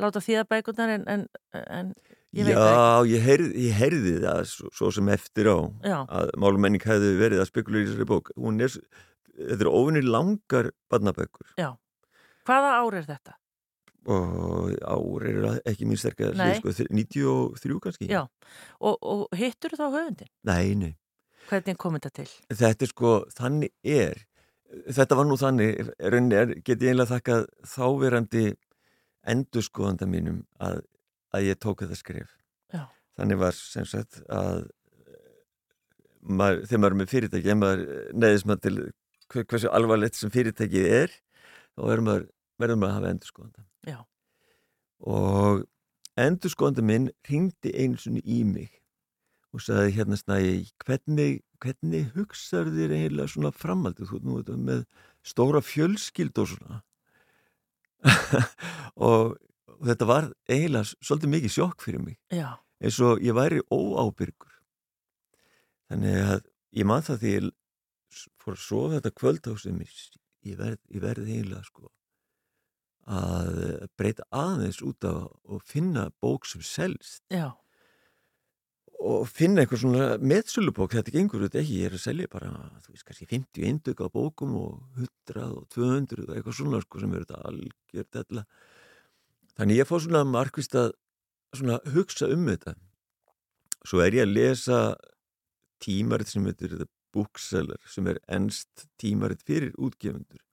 [0.00, 1.26] láta þýða bækurnar en, en,
[1.60, 1.90] en
[2.32, 5.92] ég veit það Já, ég heyrði, ég heyrði það svo, svo sem eftir á ekki.
[5.92, 8.32] Já, að málumenning hefði verið að spekulera í þessari bók.
[8.40, 8.78] Hún er,
[9.36, 11.52] þetta er ofinni langar barnabækur.
[12.48, 13.36] Hvaða ár er þetta?
[14.06, 18.22] Og ár eru ekki mín sterkar sko, þr- 93 kannski Já.
[18.80, 20.30] Og, og hittur þá höfundin?
[20.48, 20.94] Nei, nei,
[21.50, 22.28] Hvernig kom þetta til?
[22.48, 24.24] þetta er sko þannig er
[24.94, 28.44] þetta var nú þannig, er, get ég einlega þakkað þáverandi
[29.34, 30.80] endurskoðanda mínum að,
[31.36, 32.30] að ég tók þetta skrif
[32.72, 32.86] Já.
[33.18, 34.68] þannig var sem sagt að
[36.22, 37.82] maður, þegar maður er með fyrirtæki ef maður
[38.22, 38.76] neðist maður til
[39.30, 41.12] hver- hversu alvarlegt sem fyrirtækið er
[41.74, 42.26] þá verður maður,
[42.60, 43.66] maður að hafa endurskoðanda
[45.08, 45.64] Og
[46.20, 48.70] endurskoðanda minn ringdi einu sinni í mig
[49.50, 50.52] og sagði hérna snæði
[50.84, 54.84] hvernig, hvernig hugsaður þér eiginlega svona framaldið þú þetta með
[55.26, 56.80] stóra fjölskyld og svona.
[58.94, 59.34] Og,
[59.80, 62.20] og þetta var eiginlega svolítið mikið sjokk fyrir mig.
[62.30, 64.54] Já, eins og ég væri óábyrgur.
[65.90, 66.44] Þannig að
[66.78, 67.50] ég man það því ég
[68.40, 69.96] fór að sofa þetta kvöld á sem ég,
[70.46, 71.90] ég verð, ég verð eiginlega sko
[73.10, 77.24] að breyta aðeins út af og finna bók sem selst.
[77.32, 77.50] Já,
[79.00, 82.50] og finna eitthvað svona meðsölubók þetta gengur þetta ekki, ég er að selja bara
[82.84, 85.00] þú veist kannski 50 eindök á bókum og
[85.30, 88.44] 100 og 200 og eitthvað svona sko sem eru þetta algjört ella.
[89.56, 90.92] Þannig ég fór svona markvist að
[91.56, 92.76] svona hugsa um þetta.
[93.88, 94.80] Svo er ég að lesa
[95.80, 100.44] tímarit sem heitir The Bookseller sem er ennst tímarit fyrir útgefundur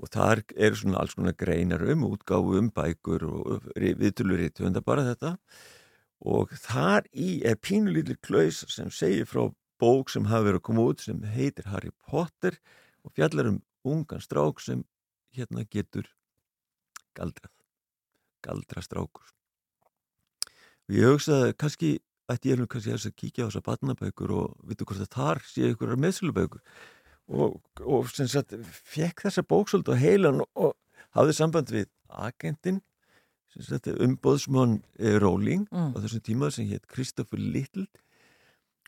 [0.00, 4.80] og þar eru svona alls konar greinar um útgáfu um bækur og viðtölur í tönda
[4.84, 5.36] bara þetta.
[6.20, 9.48] Og þar í er pínulítil klaus sem segir frá
[9.80, 12.58] bók sem hafi verið að koma út sem heitir Harry Potter
[13.04, 14.84] og fjallar um ungan strák sem
[15.36, 16.08] hérna getur
[17.16, 17.54] galdrað
[18.44, 19.32] galdrastrákur
[20.88, 21.90] og ég hugsaði kannski
[22.30, 25.72] ætti ég nú kannski að kíkja á þessa batnabækur og vitu hvort það þar sé
[25.72, 26.62] ykkur meðslubækur
[27.30, 30.74] og, og sem sagt fekk þessa bóksöld og heilan og
[31.16, 32.82] hafði samband við agentinn
[33.90, 35.94] umbóðsmann eh, Róling mm.
[35.94, 37.88] á þessum tíma sem hétt Kristoffer Little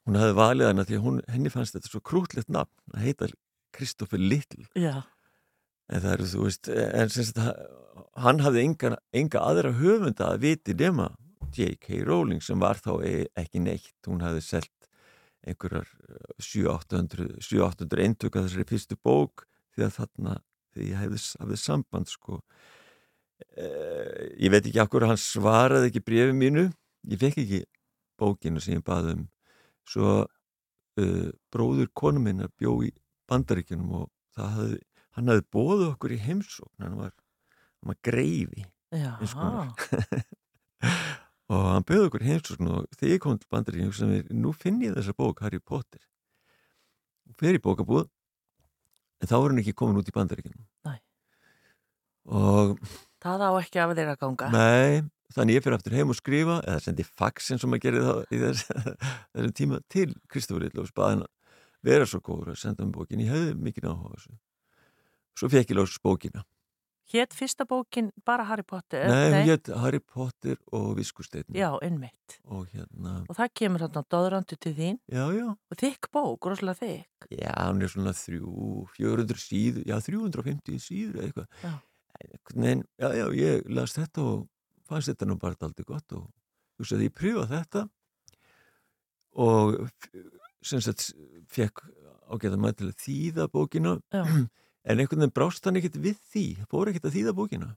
[0.07, 3.33] hún hafði valið hana því að hún, henni fannst þetta svo krútlegt nafn að heita
[3.75, 5.03] Kristoffer Little Já
[5.93, 7.41] en það eru þú veist en sem sagt
[8.23, 11.11] hann hafði enga, enga aðra höfunda að viti nema
[11.53, 12.01] J.K.
[12.07, 14.89] Rowling sem var þá e- ekki neitt, hún hafði selgt
[15.47, 15.89] einhverjar
[16.43, 20.37] 700-800 eintöku að þessari fyrstu bók því að þarna
[20.73, 22.39] því ég hefði, hafði samband sko.
[23.59, 26.67] Eh, ég veit ekki okkur hann svaraði ekki brefið mínu.
[27.11, 27.63] Ég fekk ekki
[28.21, 29.27] bókinu sem ég baði um.
[29.89, 32.93] Svo uh, bróður konu minna bjó í
[33.27, 34.05] bandaríkinum og
[34.39, 34.79] hafði,
[35.17, 36.85] hann hafði bóðu okkur í heimsókn.
[36.85, 37.17] Hann var,
[37.81, 38.63] hann var greifi
[38.93, 39.43] eins og
[41.53, 44.81] og hann bauð okkur heimsókn og þegar ég kom til bandaríkjum sem er, nú finn
[44.85, 46.01] ég þessa bók Harry Potter.
[47.29, 48.07] Og fer í bókabúð
[49.23, 50.63] en þá er hann ekki komin út í bandaríkjum
[52.23, 52.79] og
[53.23, 54.49] það á ekki af þeirra ganga.
[54.55, 55.03] Nei,
[55.35, 58.41] þannig ég fyrir aftur heim og skrifa eða sendi faxin sem að gera það í
[58.45, 58.65] þess,
[59.35, 61.33] þessum tíma til Kristófur Lillós baðin að
[61.83, 65.99] vera svo góður að senda um bókin, ég hefði mikið áhuga svo fekk ég lós
[66.03, 66.45] bókina
[67.13, 69.05] Hétt fyrsta bókin bara Harry Potter?
[69.09, 71.45] Nei, hún hétt Harry Potter og Viskusteinn.
[71.53, 72.39] Já, innmitt.
[72.49, 73.19] Og hérna...
[73.29, 74.97] Og það kemur hérna dóðrandu til þín.
[75.13, 75.51] Já, já.
[75.53, 77.27] Og þykk bók, rosalega þykk.
[77.37, 78.53] Já, hún er svona þrjú,
[78.97, 81.59] 400 síður, já, 350 síður eða eitthvað.
[81.67, 81.75] Já.
[82.57, 84.49] En, já, já, ég las þetta og
[84.89, 87.85] fannst þetta nú bara aldrei gott og þú veist að ég pröfa þetta
[89.43, 89.77] og
[90.65, 91.11] sem sagt
[91.53, 91.85] fekk
[92.33, 93.99] ágæða að þýða bókina.
[94.17, 94.25] Já.
[94.83, 97.73] en einhvern veginn brást hann ekkert við því fór ekkert að þýða bókina.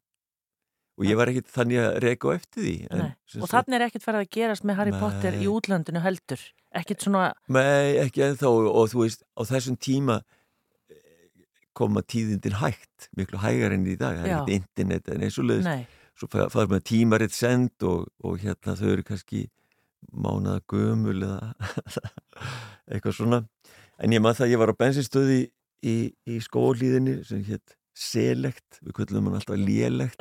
[0.95, 3.01] Og ég var ekkert þannig að reyka á eftir því en,
[3.41, 6.45] og þannig er ekkert farið að gerast með Harry nei, Potter í útlandinu heldur.
[6.75, 8.51] Ekkert svona Nei, ekki ennþá.
[8.51, 10.21] Og, þú veist, á þessum tíma
[10.87, 11.43] eh,
[11.75, 15.49] koma tíðindin hægt miklu hægar enn í dag, það er ekkert internet en eins og
[15.49, 19.43] leiðist, svo fara með tímaritt send og, og hérna þau eru kannski
[20.15, 21.51] mánaða gömul eða
[22.91, 23.43] eitthvað svona.
[23.99, 25.41] En ég maður það að ég var á bensinstöði
[25.83, 30.19] í, í skólíðinni sem hétt selegt, við köllum hann alltaf lélegt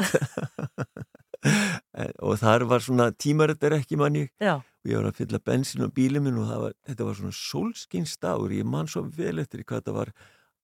[2.26, 4.61] og þar var svona tímarættar ekki manni Já.
[4.62, 8.55] og ég var að fylla bensin á bílið minn og var, þetta var svona sólskinstagur,
[8.55, 10.14] ég man svo vel eftir hvað þetta var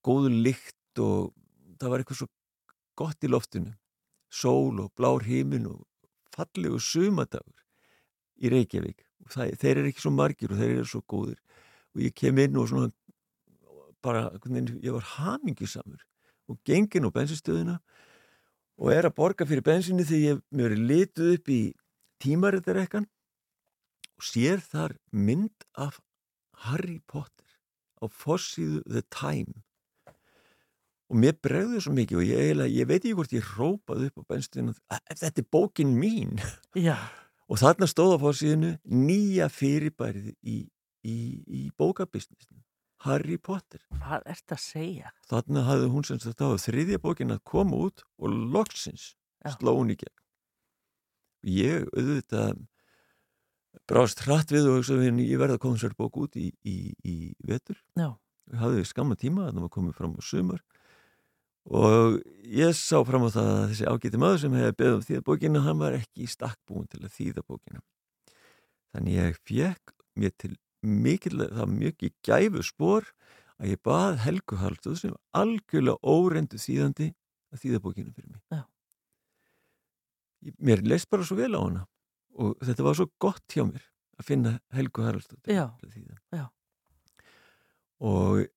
[0.05, 1.33] góðu lykt og
[1.81, 2.31] það var eitthvað svo
[3.01, 3.73] gott í loftinu.
[4.31, 5.81] Sól og blár heimin og
[6.31, 7.57] fallegu sumadagur
[8.41, 9.03] í Reykjavík.
[9.25, 11.39] Og það, þeir eru ekki svo margir og þeir eru svo góðir.
[11.91, 12.91] Og ég kem inn og svona
[14.03, 14.29] bara,
[14.81, 16.01] ég var hamingisamur
[16.51, 17.79] og gengin á bensinstöðuna
[18.81, 21.61] og er að borga fyrir bensinni þegar ég mér er lituð upp í
[22.21, 23.07] tímarittarrekkan
[24.17, 25.99] og sér þar mynd af
[26.65, 27.47] Harry Potter
[28.01, 29.61] á fossíðu The Time.
[31.11, 34.21] Og mér bregður svo mikið og ég, eiginlega, ég veit ekki hvort ég rópaði upp
[34.21, 34.75] á bensinni
[35.11, 36.37] þetta er bókin mín.
[37.51, 40.57] Og þarna stóð á fossíðinu nýja fyrirbærið í,
[41.03, 42.60] í, í bókabisnisnu
[43.05, 43.81] Harry Potter.
[44.01, 45.11] Hvað ert að segja?
[45.29, 49.13] Þannig hafði hún sem þetta á þriðja bókin að koma út og loksins
[49.55, 50.17] sló hún í gegn.
[51.49, 52.59] Ég auðvitað
[53.89, 57.15] brást hratt við og ég verði að koma sér bók út í, í, í
[57.47, 57.79] vetur.
[57.97, 58.13] Já.
[58.51, 60.61] Við hafðum skamma tíma að það var komið fram á sumar
[61.71, 62.17] og
[62.49, 65.61] ég sá fram á það að þessi ágæti maður sem hefði beðið um þýða bókina,
[65.61, 67.83] hann var ekki í stakkbúin til að þýða bókina.
[68.91, 73.07] Þannig ég fekk mér til mikil, það var mjög gæfu spór
[73.61, 77.11] að ég bað Helgu Halduð sem algjörlega óreindu þýðandi
[77.51, 78.41] að þýða bókinu fyrir mig.
[78.49, 78.63] Já.
[80.57, 81.83] mér leist bara svo vel á hana
[82.41, 83.83] og þetta var svo gott hjá mér
[84.17, 86.17] að finna Helgu Halduð til þýða.
[88.01, 88.47] Og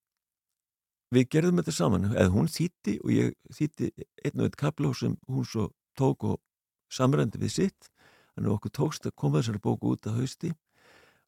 [1.12, 3.90] við gerðum þetta saman eða hún þýtti og ég þýtti
[4.24, 5.68] einn og einn kapló sem hún svo
[5.98, 6.40] tók og
[6.88, 7.90] samrændi við sitt.
[8.34, 10.54] Þannig að okkur tókst að koma þessari bóku út að hausti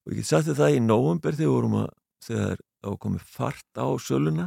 [0.07, 1.91] og ég sætti það í nógumber þegar vorum að
[2.27, 4.47] þegar þá komið fart á söluna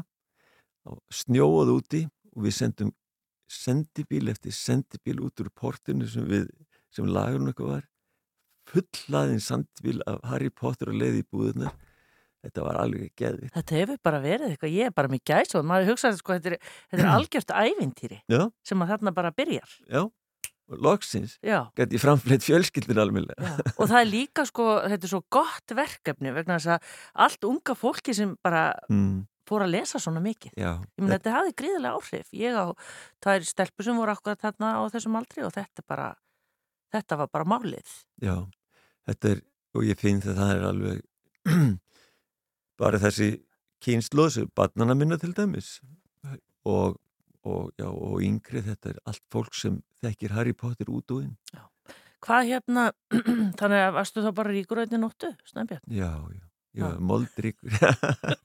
[1.14, 2.02] snjóað úti
[2.36, 2.94] og við sendum
[3.50, 6.48] sendibíl eftir sendibíl út úr portinu sem við
[6.94, 7.86] sem lagurinn eitthvað var.
[8.70, 11.74] Fullaðinn sendibíl af Harry Potter og leiði í búðunar
[12.46, 15.66] þetta var alveg geðvitt Þetta hefur bara verið eitthvað, ég er bara með gæs og
[15.68, 19.74] maður hugsaði sko, þetta er, þetta er algjört ævintýri Já, sem að þarna bara byrjar.
[19.90, 20.02] já,
[20.78, 21.38] loksins
[21.78, 23.50] gæti ég framfleitt fjölskyldin já.
[23.78, 26.96] Og það er líka sko, þetta er svo gott verkefni vegna þess að
[27.26, 30.54] allt unga fólki sem bara mm, fór að lesa svona mikið.
[30.56, 32.34] Já, Ég meina, þetta hafði gríðilega áhrif.
[32.38, 32.66] Ég á
[33.24, 36.10] tvær stelpur sem voru akkurat þarna á þessum aldri og þetta bara,
[36.94, 37.96] þetta var bara málið.
[38.22, 38.36] já,
[39.10, 39.46] þetta er
[39.78, 41.02] og ég finn það það er alveg
[42.82, 43.30] bara þessi
[43.84, 45.78] kynsloð sem barnana minna til dæmis
[46.68, 46.98] og,
[47.46, 51.36] og, já, og yngri þetta er allt fólk sem þekkir Harry Potter út og inn
[52.20, 52.82] Hvað hérna,
[53.60, 55.86] þannig að varstu þá bara ríkur auðvitað nóttu, Snæbjörn?
[55.88, 56.42] Já, já,
[56.76, 56.98] já, Já.
[57.00, 57.78] moldríkur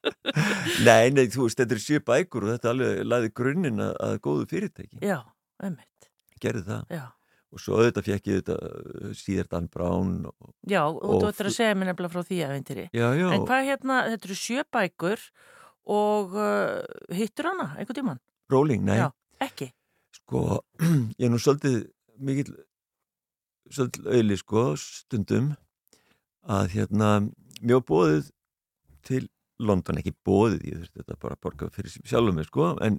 [0.86, 4.14] Nei, nei, þú veist, þetta er sjö bækur og þetta alveg laði grunninn að, að
[4.28, 5.18] góðu fyrirtæki Já,
[5.62, 6.08] einmitt,
[6.42, 7.02] gerði það já.
[7.50, 11.32] og svo auðvitað fekk ég þetta uh, síðar Dan Brown og, Já, og, Og þú
[11.32, 12.40] ættir að segja mér nefnilega frá því.
[12.94, 15.26] Já, já, En hvað hérna, þetta eru sjö bækur
[15.94, 16.80] og uh,
[17.14, 18.22] hittur hana einhvern tímann?
[18.50, 19.08] Rowling, nei Já.
[19.44, 19.72] Ekki?
[20.24, 20.62] Sko,
[21.20, 21.84] ég er nú svolítið
[22.24, 22.54] mikill
[23.72, 25.52] svolítið auðli sko, stundum
[26.44, 27.10] að hérna,
[27.64, 28.32] mjög bóðið
[29.04, 29.22] til
[29.64, 32.98] London, ekki bóðið ég þurfti þetta bara að borga fyrir sjálfum mig sko, en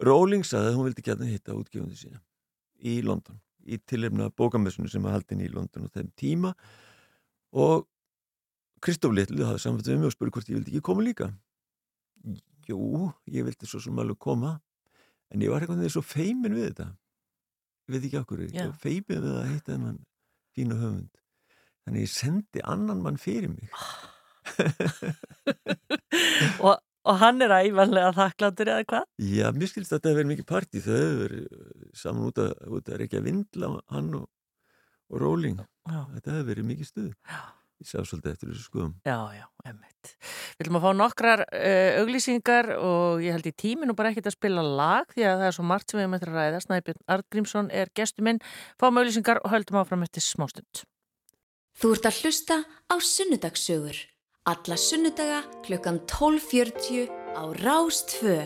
[0.00, 2.20] Rowling saði að hún vildi gæta hitta útgefundi sína
[2.80, 6.54] í London, í tilefna bókamessunum sem var haldin í London á þeim tíma
[7.52, 7.86] og
[8.80, 11.26] Kristof Littlu hafði samfætt við mig og spurði hvort ég vildi ekki koma líka.
[12.64, 14.54] Jú, ég vildi svo sem alveg koma
[15.30, 16.88] en ég var eitthvað þegar svo feimin við þetta.
[17.86, 19.98] Ég veit ekki okkur, ég var feimin við að hitta þennan
[20.56, 21.10] fína höfund.
[21.86, 23.70] Þannig ég sendi annan mann fyrir mig.
[26.60, 26.74] Og,
[27.06, 29.04] og hann er æfanlega þakkláttur eða hvað?
[29.22, 30.82] Já, mér skilst að þetta verið mikið partí.
[30.84, 31.38] Þau uh,
[31.96, 34.26] saman út að, út að reykja vindla hann og,
[35.10, 35.56] og róling
[35.86, 37.10] þetta verið mikið stuð.
[37.30, 37.40] Já.
[37.80, 40.12] Ég sá svolítið eftir þessu skoðum Já, já, emmitt.
[40.20, 44.36] Við viljum að fá nokkrar uh, auglýsingar og ég held í tíminu bara ekkert að
[44.36, 46.62] spila lag því að það er svo margt sem við erum eftir að ræða.
[46.66, 48.40] Snæbjörn Artgrímsson er gestu minn.
[48.80, 50.84] Fáum auglýsingar og höldum áfram eftir smástund.
[51.80, 52.62] Þú ert að hlusta
[52.92, 54.00] á Sunnudagssögur.
[54.48, 58.36] Alla sunnudaga klukkan 12.40 á Rástfö.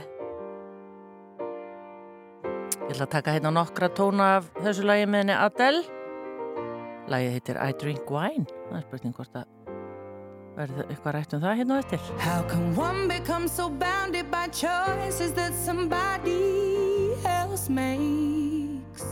[2.84, 6.03] Ég ætla að taka hérna nokkra tóna af þessu lagi með henni Adele.
[7.04, 8.46] Lagið heitir I Drink Wine.
[8.70, 9.50] Það er spurning hvort að
[10.54, 12.06] verður eitthvað rætt um það hérna á eftir.
[12.22, 19.04] How can one become so bounded by choices that somebody else makes?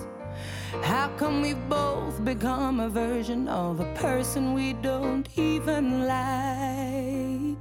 [0.83, 7.61] How can we both become a version of a person we don't even like?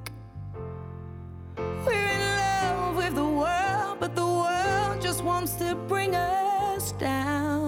[1.85, 7.60] We're in love with the world, but the world just wants to bring us down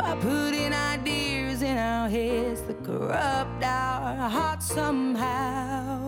[0.00, 5.98] by putting ideas in our heads that corrupt our hearts somehow.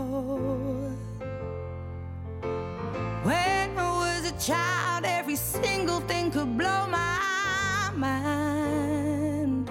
[3.22, 9.70] When I was a child, every single thing could blow my mind.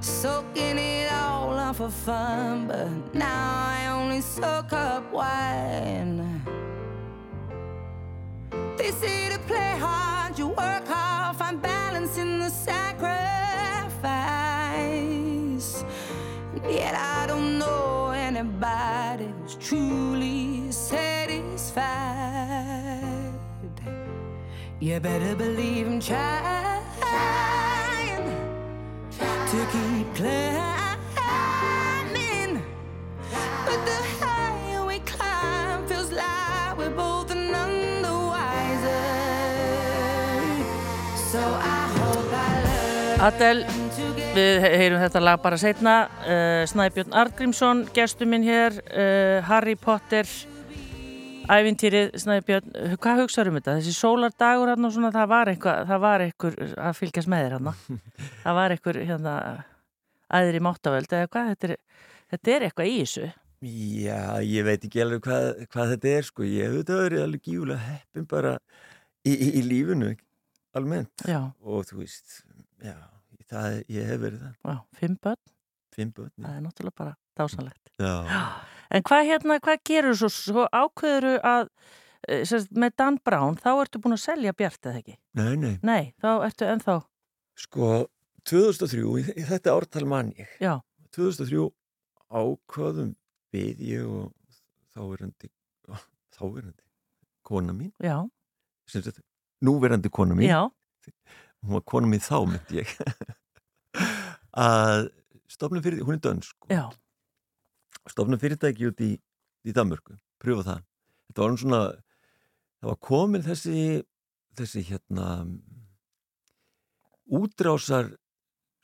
[0.00, 6.42] Soaking it all up for fun, but now I only soak up wine.
[8.76, 13.35] They say to play hard, you work hard, find balance in the sacrifice.
[16.76, 21.86] Yet I don't know anybody who's truly satisfied.
[24.78, 26.84] You better believe I'm trying
[29.50, 30.52] to keep climbing.
[33.64, 39.08] But the higher we climb feels like we're both none the wiser.
[41.32, 43.20] So I hope I learn
[44.36, 45.94] við he- heyrum þetta lag bara setna.
[46.24, 50.28] Uh, Snæbjörn Artgrímsson, gestu minn hér, uh, Harry Potter,
[51.52, 52.74] ævintýrið Snæbjörn.
[53.00, 53.76] Hvað hugsaður um þetta?
[53.80, 57.56] Þessi sólardagur hann og svona, það var eitthvað, það var eitthvað að fylgjast með þér
[57.58, 57.72] hann.
[58.44, 59.34] það var eitthvað hérna
[60.40, 61.50] aðri máttavöld eða hvað?
[61.54, 61.76] Þetta er,
[62.34, 63.32] þetta er eitthvað í þessu.
[63.66, 67.46] Já, ég veit ekki alveg hvað, hvað þetta er sko, ég hef þetta verið alveg
[67.46, 68.50] gífulega heppin bara
[69.24, 70.10] í, í, í lífinu
[70.76, 72.42] almennt Já, og þú veist,
[72.84, 72.92] já,
[73.50, 75.42] það, ég hef verið það, já, fimm börn,
[75.96, 76.32] fimm börn.
[76.42, 77.92] það er náttúrulega bara dásanlegt.
[78.00, 78.14] Já,
[78.96, 81.70] En hvað hérna, hvað gerur svo, svo ákveðuru að,
[82.46, 85.16] sem sagt, með Dan Brown, þá ertu búin að selja Bjart eða ekki?
[85.34, 86.94] nei, nei, Nei, þá ertu ennþá,
[87.58, 87.88] sko
[88.46, 90.76] 2003, í, þetta ártal man ég, já,
[91.18, 91.66] 2003
[92.30, 93.10] ákvaðum
[93.54, 94.30] við ég og
[94.94, 95.50] þáverandi,
[96.38, 96.86] þáverandi,
[97.46, 98.20] kona mín, já,
[99.66, 100.62] núverandi kona mín, já,
[101.66, 102.92] hún var kona mín þá, myndi ég,
[104.66, 105.10] að
[105.50, 106.84] stofnum fyrir hún er dönsk já,
[108.10, 109.12] stofna fyrirtæki út í,
[109.66, 110.84] í Danmörku, pröfa það.
[111.26, 111.80] Þetta var svona
[112.80, 113.80] það var komin þessi
[114.56, 115.28] þessi hérna
[117.26, 118.12] útrásar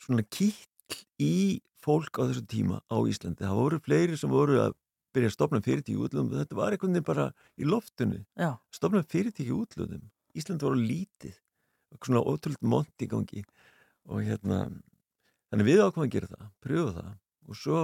[0.02, 0.58] svona kýll
[1.22, 3.46] í fólk á þessu tíma á Íslandi.
[3.46, 4.74] Það voru fleiri sem voru að
[5.12, 7.28] byrja að stopna fyrirtæki útlöðum þetta var einhvern veginn bara
[7.60, 8.56] í loftunni Já.
[8.72, 10.06] stopna fyrirtæki útlöðum
[10.38, 11.36] Íslandi voru lítið
[12.00, 13.42] svona ótrúlega mont í gangi
[14.10, 14.64] og hérna
[15.52, 17.12] þannig við ákvæmum að gera það, pröfa það.
[17.48, 17.82] Og svo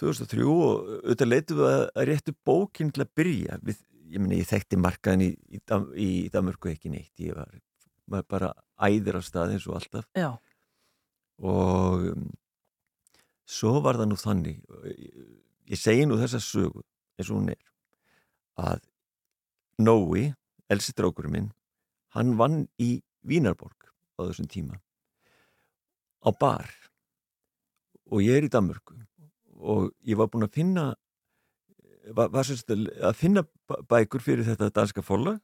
[0.00, 3.58] 2003 og auðvitað leitum við að réttu bókinn til að byrja.
[3.64, 3.82] Við,
[4.14, 7.12] ég meni ég þekkti markaðin í, í, Dam, í Danmörku ekki neitt.
[7.22, 7.52] Ég var,
[8.10, 10.08] var bara æðir á stað eins og alltaf.
[10.18, 10.34] Já.
[11.42, 12.26] og um,
[13.50, 15.14] svo var það nú þannig ég,
[15.72, 16.84] ég segi nú þessa sögu
[17.18, 17.64] eins og hún er
[18.54, 18.84] að
[19.82, 20.28] Nói,
[20.70, 21.48] elsi drákurinn minn
[22.14, 23.88] hann vann í Vínarborg
[24.20, 24.78] á þessum tíma.
[26.24, 26.68] Á bar.
[28.12, 28.96] Og ég er í Danmörku.
[29.54, 30.86] Og ég var búin að finna
[32.12, 33.44] var, var sérst að finna
[33.88, 35.40] bækur fyrir þetta danska forlag.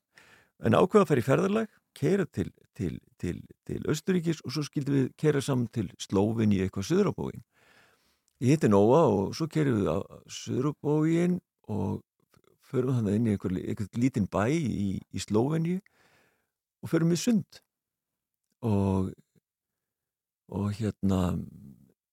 [0.60, 4.98] En ákveða að fara í ferðarlag keira til, til, til, til Östuríkis og svo skildum
[4.98, 7.40] við keira saman til Slóvin í eitthvað Suðrabóin
[8.40, 9.98] ég heiti Nóa og svo keirum við á
[10.32, 12.00] Suðrabóin og
[12.70, 15.80] förum þannig inn í einhver, einhver lítinn bæ í, í Slóveni
[16.80, 17.60] og förum við sund.
[18.66, 19.10] Og
[20.50, 21.38] og hérna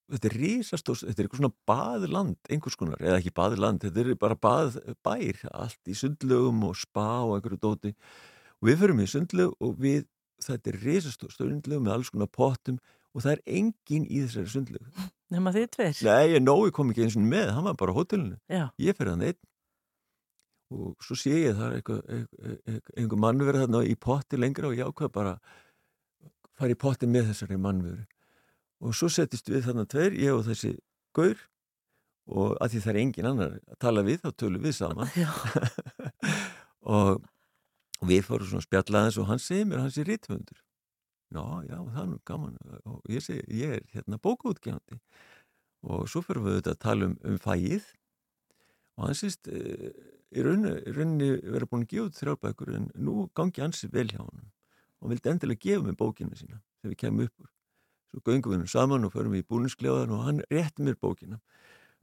[0.08, 4.12] þetta er risastórs, þetta er eitthvað svona baðland, einhvers konar, eða ekki baðland þetta er
[4.22, 7.94] bara bað, bær, allt í sundlögum og spa og einhverju dóti.
[8.62, 10.06] Og við förum í sundlög og við
[10.46, 12.78] þetta er risastórs sundlög með alls konar pottum
[13.14, 16.02] og það er engin í þessari sundlög Nefna þið tveir?
[16.06, 18.38] Nei, nói kom ekki eins og með, hann var bara á hótelinu.
[18.48, 18.64] Já.
[18.80, 19.40] ég fer hann einn
[20.74, 25.36] og svo sé ég það einhver, mannverð þarna í potti lengra og ég ákveða bara
[26.58, 28.04] fara í potti með þessari mannveru.
[28.84, 30.76] Og svo settist við þarna tveir, ég og þessi
[31.16, 31.40] gaur
[32.28, 35.12] og að því það er engin annar að tala við, þá tölum við saman.
[36.88, 37.24] Og,
[38.08, 40.60] við fórum svona spjallaðins og hann segir mér, hann sé rítvöndur
[41.34, 42.58] já, já, það er nú gaman.
[42.88, 45.00] Og ég segi, ég er hérna bókaútgefandi.
[45.88, 47.90] Og svo fyrir við auðvitað að tala um, um fæið
[48.98, 49.92] og hann sést e,
[50.36, 54.50] í rauninni verið búin að gefa út þrjárbækur en nú gangi hansi vel hjá hann
[55.02, 57.54] og vildi endilega gefa mig bókina sína þegar við kemum upp úr.
[58.08, 61.40] Svo göngum við hennu saman og förum við í búninsklefaðan og hann rétti mér bókina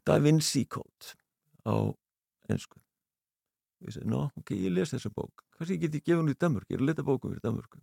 [0.04, 1.16] Da Vinci Code
[1.64, 1.92] á
[2.52, 5.42] ennsku og ég segi, ná, ok, ég les þessa bók.
[5.56, 7.80] Hvað sé ég geti gefið hennu í Danmörk, ég er að leta bókum fyrir Danmörku.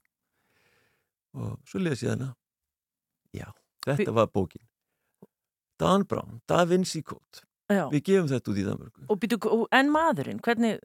[1.38, 2.32] Og svo les ég hana.
[3.38, 3.52] Já,
[3.86, 4.64] þetta var bókin.
[5.78, 7.46] Dan Brown, Da Vinci Code
[7.76, 7.84] Já.
[7.94, 9.40] við gefum þetta út í Danmörku Og býtu,
[9.72, 10.80] en maðurinn, hvernig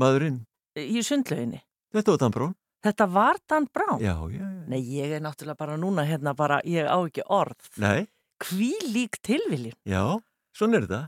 [0.00, 0.40] maðurinn,
[0.78, 1.62] í sundlauginni?
[1.94, 4.00] þetta var Dan Brown Þetta var Dan Brown?
[4.02, 7.68] já, já, já, Nei, ég er náttúrulega bara núna hérna bara, ég á ekki orð.
[7.78, 8.06] nei,
[8.42, 9.76] Hví lík tilviljun?
[9.86, 10.18] já
[10.56, 11.02] svona er þetta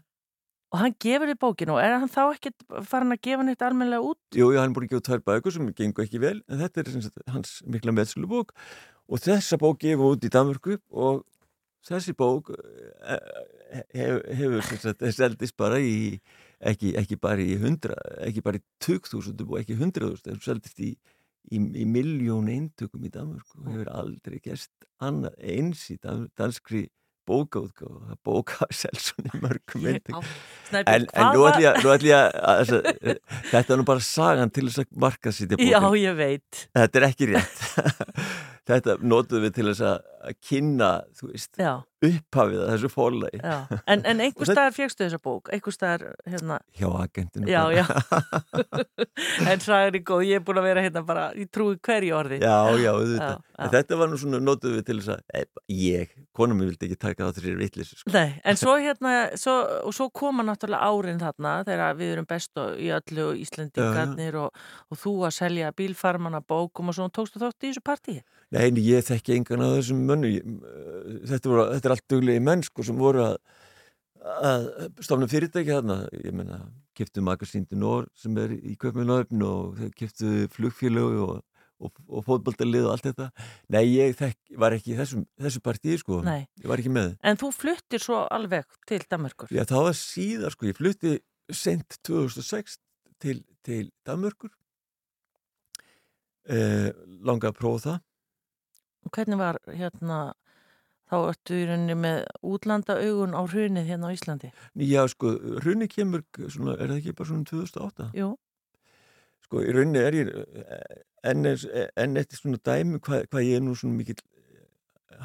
[0.74, 4.02] Og hann gefur þið bókinu og er hann þá ekkert farin að gefa neitt almenlega
[4.02, 4.18] út?
[4.34, 7.30] Jú, já, hann búin að gefa tvær bækur sem gengur ekki vel, en þetta er
[7.30, 8.50] hans mikla meðslu bók
[9.06, 11.22] og þessa bók gefa út í Danmörku og
[11.88, 12.50] þessi bók
[13.94, 16.18] hefur, hefur sem sagt, seldist bara í,
[16.64, 20.94] ekki, ekki bara í hundra, ekki bara í tugþúsundum og ekki hundraðúst, það seldist í,
[21.50, 24.72] í, í miljón eintökum í Danmörku og hefur aldrei gerst
[25.04, 26.86] annað eins í dan, danskri
[27.24, 30.32] bókaútgáð, það bóka selsun í mörgum eintökum.
[30.76, 32.74] En, en nú ætlum ég að,
[33.52, 36.02] þetta er nú bara sagan til þess að marka sýtja Já, bókin.
[36.02, 36.66] ég veit.
[36.76, 37.64] Þetta er ekki rétt.
[38.68, 41.72] þetta notuðum við til þess að kynna, þú veist, Já,
[42.04, 43.56] upphafið að þessu fórlagi já.
[43.90, 45.50] En, en einhver staðar fegstu þessa bók?
[45.52, 47.48] Einhver staðar, hérna, hjá agentinu.
[47.50, 47.84] Já, já.
[49.50, 52.40] en sagan er góð, ég er búin að vera hérna bara, ég trúi hverju orði.
[52.40, 52.92] já, já.
[53.04, 53.68] Já, já.
[53.76, 57.26] þetta var nú svona, notuðum við til þess að, ég, konum mér vildi ekki taka
[57.26, 57.92] það þessir vittlis.
[58.00, 58.14] Sko.
[58.16, 62.64] Nei, en svo hérna, svo, og svo koma náttúrulega árin þarna þegar við erum best
[62.64, 67.42] og í öllu og Íslendingarnir og, og þú að selja bílfarmana bókum og svo tókstu
[67.42, 68.22] þátt í þessu partíi.
[68.54, 70.30] Nei, ég þekki engan af þessum mönnu.
[70.38, 73.34] Uh, Þetta, voru, þetta er allt duglegi menn, sko, sem voru að,
[74.48, 74.68] að
[75.04, 75.96] stofna fyrirtæki þarna.
[76.24, 76.60] Ég menna,
[76.96, 81.42] kiptu Magasíndu Nór sem er í Kaupmennöfn og þeir kiptu flugfélög og,
[81.82, 83.28] og, og fótballtalið og allt þetta.
[83.74, 86.22] Nei, ég þekk, var ekki í þessum, þessu partíi, sko.
[86.24, 86.46] Nei.
[86.62, 87.14] Ég var ekki með.
[87.26, 89.52] En þú fluttir svo alveg til Danmarkur.
[89.52, 90.70] Já, það var síðar, sko.
[90.70, 91.18] Ég flutti
[91.52, 92.78] sent 2006
[93.20, 94.52] til, til Danmörkur.
[96.44, 96.90] Eh,
[97.24, 98.02] langa að prófa það.
[99.04, 100.20] Og hvernig var hérna,
[101.10, 102.22] þá ertu í rauninni með
[102.54, 104.50] útlanda augun á hrunið hérna á Íslandi?
[104.80, 105.34] Já, sko,
[105.64, 108.10] runni kemur, svona, er það ekki bara svona 2008?
[108.16, 108.32] Jú,
[109.44, 110.30] Sko, í rauninni er ég
[111.28, 111.44] enn,
[112.00, 114.22] enn eftir svona dæmi hvað, hvað ég er nú svona mikill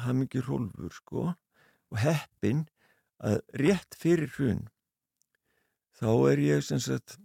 [0.04, 1.24] hamingjur hólfur, sko,
[1.90, 2.66] og heppin
[3.24, 4.66] að rétt fyrir hrun
[6.00, 7.16] þá er ég sem sagt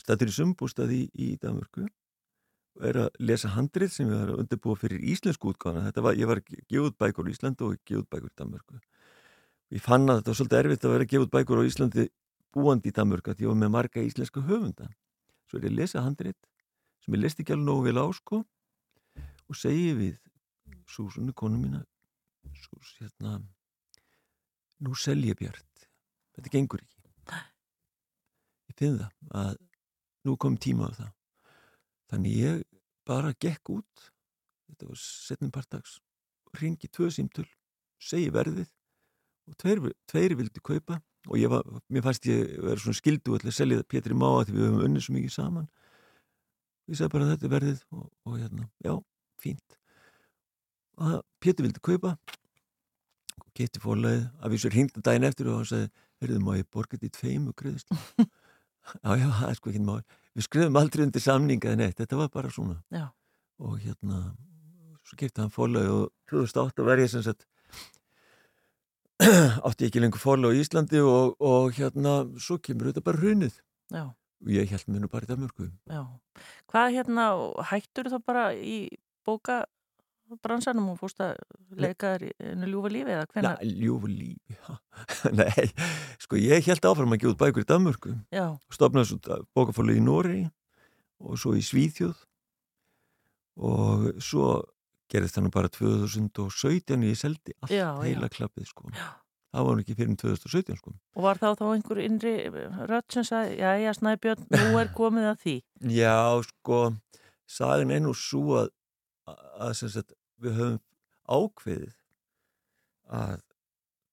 [0.00, 1.92] stættur í sumbústaði í, í Danmörku og
[2.84, 6.30] er að lesa handrið sem ég var að undirbúa fyrir íslensku útgáðana þetta var, ég
[6.30, 8.80] var að gefa út bækur í Íslandu og gefa út bækur í Danmörku.
[9.74, 12.06] Ég fann að þetta var svolítið erfitt að vera að gefa út bækur á Íslandi
[12.54, 14.88] búandi í Danmörku því ég var með marga íslenska höfunda.
[15.48, 16.36] Svo er ég að lesa handrið
[17.04, 18.42] sem ég lesti ekki alveg nógu vel á sko
[19.48, 20.16] og segi við
[20.88, 21.82] Súsunni konu mína
[22.58, 23.38] Sús, hérna
[24.82, 25.86] nú sel ég bjart.
[26.36, 26.96] Þetta gengur ekki.
[28.68, 29.54] Ég finn það að
[30.26, 31.12] nú kom tíma á það.
[32.08, 32.62] Þannig ég
[33.08, 34.10] bara gekk út.
[34.68, 35.98] Þetta var setnum partags
[36.56, 37.46] ringi tvö símtöl
[38.00, 38.68] segi verðið
[39.48, 43.50] og tveir, tveir vildi kaupa og ég var, mér fannst ég vera svona skildu að
[43.52, 45.68] selja það Pétri Máa því við höfum unnið svo mikið saman.
[46.88, 48.94] Ég sagði bara þetta er verðið og, og hérna, já,
[49.42, 49.78] fínt.
[50.96, 52.14] Og Pétur vildi kaupa.
[53.42, 55.90] Og geti fórlega að við svo hringta daginn eftir og hann sagði,
[56.22, 57.92] verður má ég borga þetta í tveimu greiðist
[59.04, 62.20] já, já, það er sko ekki máli við skrifum aldrei undir samninga en eitt, þetta
[62.20, 63.08] var bara svona Já.
[63.58, 64.20] og hérna
[65.02, 67.46] svo kefti hann fórlega og 2008 var ég sem sagt
[69.66, 73.58] átti ekki lengur fórlega á Íslandi og, og hérna svo kemur þetta bara hrunið
[73.90, 76.02] Já, og ég held mér nú bara í Danmörku já.
[76.70, 77.26] Hvað hérna,
[77.72, 78.78] hættur þá bara í
[79.26, 79.64] bóka
[80.44, 81.36] bransanum og fórst að
[81.80, 83.62] leika þér í einu ljúfa lífi eða Já, hvenar?
[83.64, 84.78] ljófu lífi já.
[85.40, 85.66] Nei,
[86.22, 90.42] sko ég held áfram að gefa bækur í Danmörku Já, stopnaði svo bókafólu í Nóri
[91.18, 92.18] og svo í Svíþjóð
[93.58, 94.50] og svo
[95.10, 98.04] gerðist nú bara 2017 ég seldi allt Já, já.
[98.04, 98.90] heila klappið sko
[99.48, 103.24] það var ekki fyrir um 2017 sko og var þá þá einhver innri rödd sem
[103.26, 105.54] sagði, já, já, Snæbjörn, nú er komið að því.
[105.96, 106.14] Já,
[106.44, 106.80] sko
[107.48, 108.68] sagan er nú svo að,
[109.58, 110.78] að sagt, við höfum
[111.28, 111.94] ákveðið
[113.18, 113.40] að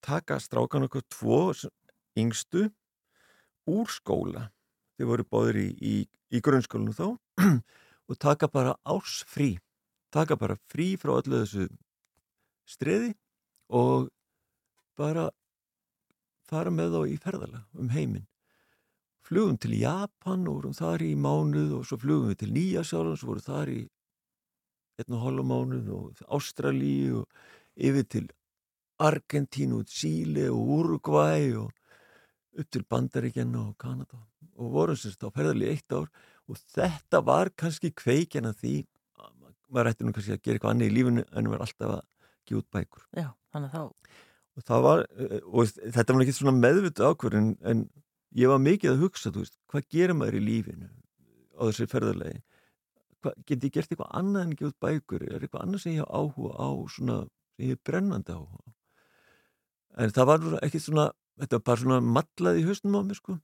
[0.05, 1.39] taka strákan okkur tvo
[2.15, 2.69] yngstu
[3.67, 4.49] úr skóla.
[4.95, 5.95] Þau voru báður í, í,
[6.31, 7.07] í grunnskólinu þá
[8.09, 9.55] og taka bara árs frí
[10.15, 11.67] taka bara frí frá öllu þessu
[12.69, 13.11] streði
[13.81, 14.07] og
[14.99, 15.27] bara
[16.47, 18.27] fara með þá í ferðalega um heiminn.
[19.25, 23.31] Flugum til Japan og vorum þar í mánuð og svo flugum við til Nýjasjálan svo
[23.33, 23.79] vorum þar í
[25.01, 27.27] einn og hálfa mánuð og Ástralíu og
[27.75, 28.29] yfir til
[28.99, 31.73] Argentínu, Síle og Uruguay og
[32.55, 34.21] upp til Bandaríkjana og Kanada
[34.55, 36.07] og vorum sérst á ferðalí eitt ár
[36.47, 38.75] og þetta var kannski kveikjan að því
[39.19, 39.33] að
[39.67, 42.03] maður ætti nú kannski að gera eitthvað annað í lífinu en var alltaf að
[42.45, 43.05] gefa út bækur.
[43.17, 44.15] Já, þannig að þá,
[44.55, 45.05] og var,
[45.43, 47.87] og þetta var ekki svona meðvita ákvörðin en
[48.35, 50.91] ég var mikið að hugsa, þú veist, hvað gerir maður í lífinu
[51.59, 52.43] á þessi ferðarlegi
[53.45, 56.55] get ég gert eitthvað annað en ekki út bækur, er eitthvað annað sem ég áhuga
[56.55, 57.19] á svona,
[57.61, 58.75] ég hef brennandi áhuga
[59.95, 61.07] en það var ekki svona,
[61.39, 63.37] þetta var bara svona mallað í hausnum á mér sko.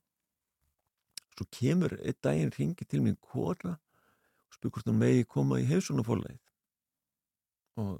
[1.32, 5.68] Svo kemur einn daginn ringi til mér kona og spyr hvort hann megi koma í
[5.70, 6.40] heimsónafólæð
[7.80, 7.92] og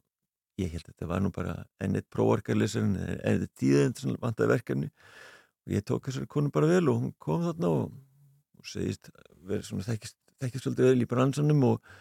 [0.60, 4.18] ég held að þetta var nú bara enn eitt prófarkarleysar en enn eitt tíðend sem
[4.20, 4.90] vantaði verkefni.
[5.64, 7.94] Og ég tók þessari konu bara vel og hún kom þarna og,
[8.58, 9.08] og segist
[9.48, 11.92] verið svona þekkist, þekkist svolítið vel í bransanum og,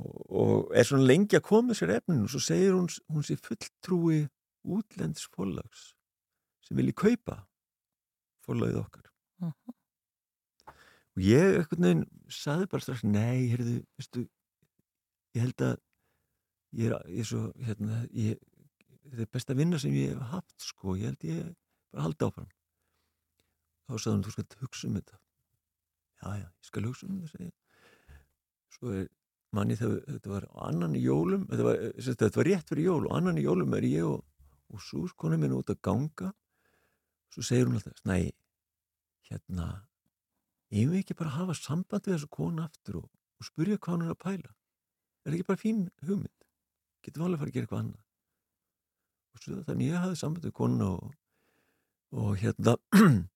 [0.00, 2.26] og, og er svona lengi að koma sér efninu.
[2.26, 4.24] Og svo segir hún, hún sé fulltrúi
[4.64, 5.92] útlends fólags
[6.64, 7.42] sem vilji kaupa
[8.44, 9.10] fólagið okkar.
[9.42, 9.74] Mhm.
[11.14, 14.24] og ég eitthvað neginn saði bara strax, nei, heyrðu, veistu
[15.34, 15.74] ég held að
[16.74, 18.40] ég er, ég er svo, hérna ég,
[19.04, 21.52] þetta er besta vinna sem ég hef haft sko, ég held ég
[21.92, 22.48] bara haldi áfram.
[23.84, 25.20] Þá sagði hún, þú skalt hugsa um þetta
[26.24, 27.52] já, já, ég skal hugsa um ég.
[28.74, 29.08] svo er
[29.54, 33.02] manni þegar þetta var annan í jólum þetta var, sagt, þetta var rétt fyrir jól
[33.06, 34.24] og annan í jólum er ég og,
[34.72, 36.32] og svo konu minn út að ganga.
[37.34, 38.30] Svo segir hún alltaf, næ
[39.28, 39.66] hérna
[40.74, 43.08] ég vil ekki bara hafa samband við þessu konu aftur og,
[43.40, 44.54] og spurja hvað hún er að pæla?
[45.24, 46.48] Er það ekki bara fín hugmynd?
[47.04, 48.02] Getum við alveg að fara að gera eitthvað annað?
[49.34, 51.14] Og svo þannig ég hafði samband við konu og,
[52.14, 52.76] og hérna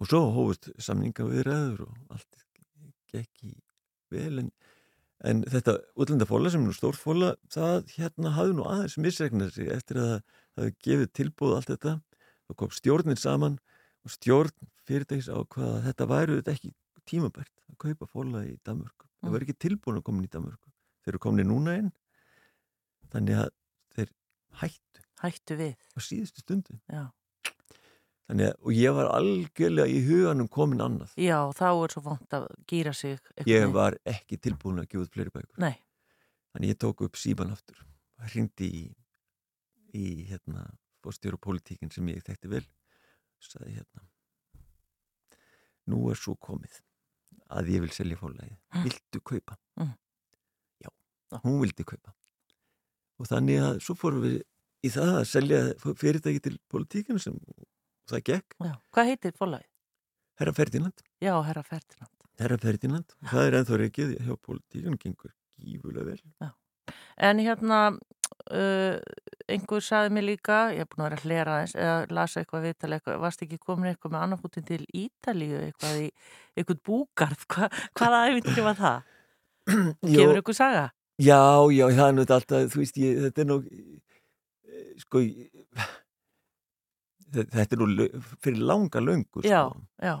[0.00, 2.44] og svo hófust samninga við ræður og allt
[3.12, 3.54] gekk í
[4.10, 4.50] vel en,
[5.26, 9.68] en þetta útlendafóla sem er nú stórt fóla það hérna hafði nú aðeins misregnað sig
[9.74, 11.96] eftir að það hefði gefið tilbúð allt þetta
[12.48, 13.58] þá kom stjórnin saman
[14.06, 16.72] og stjórn fyrirtækis á hvað að þetta væru þetta ekki
[17.10, 19.06] tímabært að kaupa fóla í Danmörku.
[19.20, 19.32] Það Mm.
[19.34, 20.70] var ekki tilbúin að koma í Danmörku.
[21.04, 21.90] Þeir eru komin núna inn
[23.12, 23.50] þannig að
[23.94, 24.10] þeir
[24.62, 25.74] hættu hættu við.
[25.76, 26.78] á síðustu stundu.
[26.88, 27.10] Já.
[28.30, 31.14] Þannig að, og ég var algjörlega í huganum komin annað.
[31.18, 33.18] Já, þá er svo vant að gýra sig.
[33.42, 33.72] Ég veginn.
[33.74, 35.56] var ekki tilbúin að gefa út fleiri bækur.
[35.64, 35.74] Nei,
[36.54, 37.82] Þannig ég tók upp síman aftur
[38.18, 38.84] og hringdi í,
[39.94, 40.66] í hérna,
[41.04, 42.64] fórstjóru pólitíkin sem ég þekkti vel
[43.40, 44.02] sagði hérna
[45.88, 46.80] nú er svo komið
[47.50, 49.56] að ég vil selja fórlægi viltu kaupa?
[49.80, 49.94] Mm.
[50.84, 50.90] Já,
[51.46, 52.12] hún vildi kaupa
[53.20, 54.36] og þannig að svo fórum við
[54.84, 55.62] í það að selja
[56.02, 57.38] fyrirtæki til pólitíkinu sem
[58.10, 58.72] það gekk Já.
[58.94, 59.68] Hvað heitir fólagið?
[60.40, 62.16] Herra Ferdinand Já, herra Ferdinand.
[62.40, 66.50] Herra Ferdinand, það er ennþá reykið hjá pólitíkinu, gengur gífulega vel
[67.20, 67.80] En hérna,
[68.48, 68.96] uh,
[69.50, 72.64] einhver saði mér líka, ég er búin að vera að hlera aðeins, eða lasa eitthvað
[72.66, 76.08] viðtal eitthvað, varst ekki komin eitthvað með annarfútin til Ítalíu, eitthvað í
[76.56, 77.68] eitthvað búgarð, Hva,
[78.00, 79.12] hvaða æfintir var það?
[80.14, 80.86] Gefur eitthvað saga?
[81.20, 81.42] Já,
[81.76, 83.58] já, það er náttúrulega alltaf, þú veist, ég, þetta er nú,
[84.64, 85.66] eh, sko, ég,
[87.34, 88.08] þetta er nú
[88.42, 89.82] fyrir langa löngu, Já, sko.
[90.02, 90.16] já,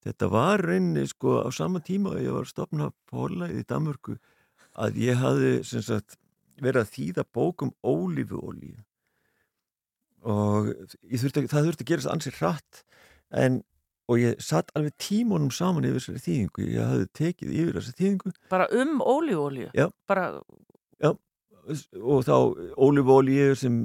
[0.00, 4.14] Þetta var reyni, sko, á sama tíma að ég var að stopna fórlæðið í Danmörku
[4.80, 6.16] að ég hafði, sagt,
[6.60, 8.78] verið að þýða bókum ólífuolíu
[10.30, 10.70] og
[11.08, 12.80] þurfti, það þurfti að gerast ansið hratt
[13.40, 13.60] en,
[14.10, 18.32] og ég satt alveg tímunum saman yfir þessari þýðingu, ég hafði tekið yfir þessari þýðingu
[18.52, 19.70] bara um ólíuolíu.
[19.76, 19.86] Já.
[20.10, 20.26] Bara,
[21.68, 22.34] og þá
[22.80, 23.78] ólífuolíu sem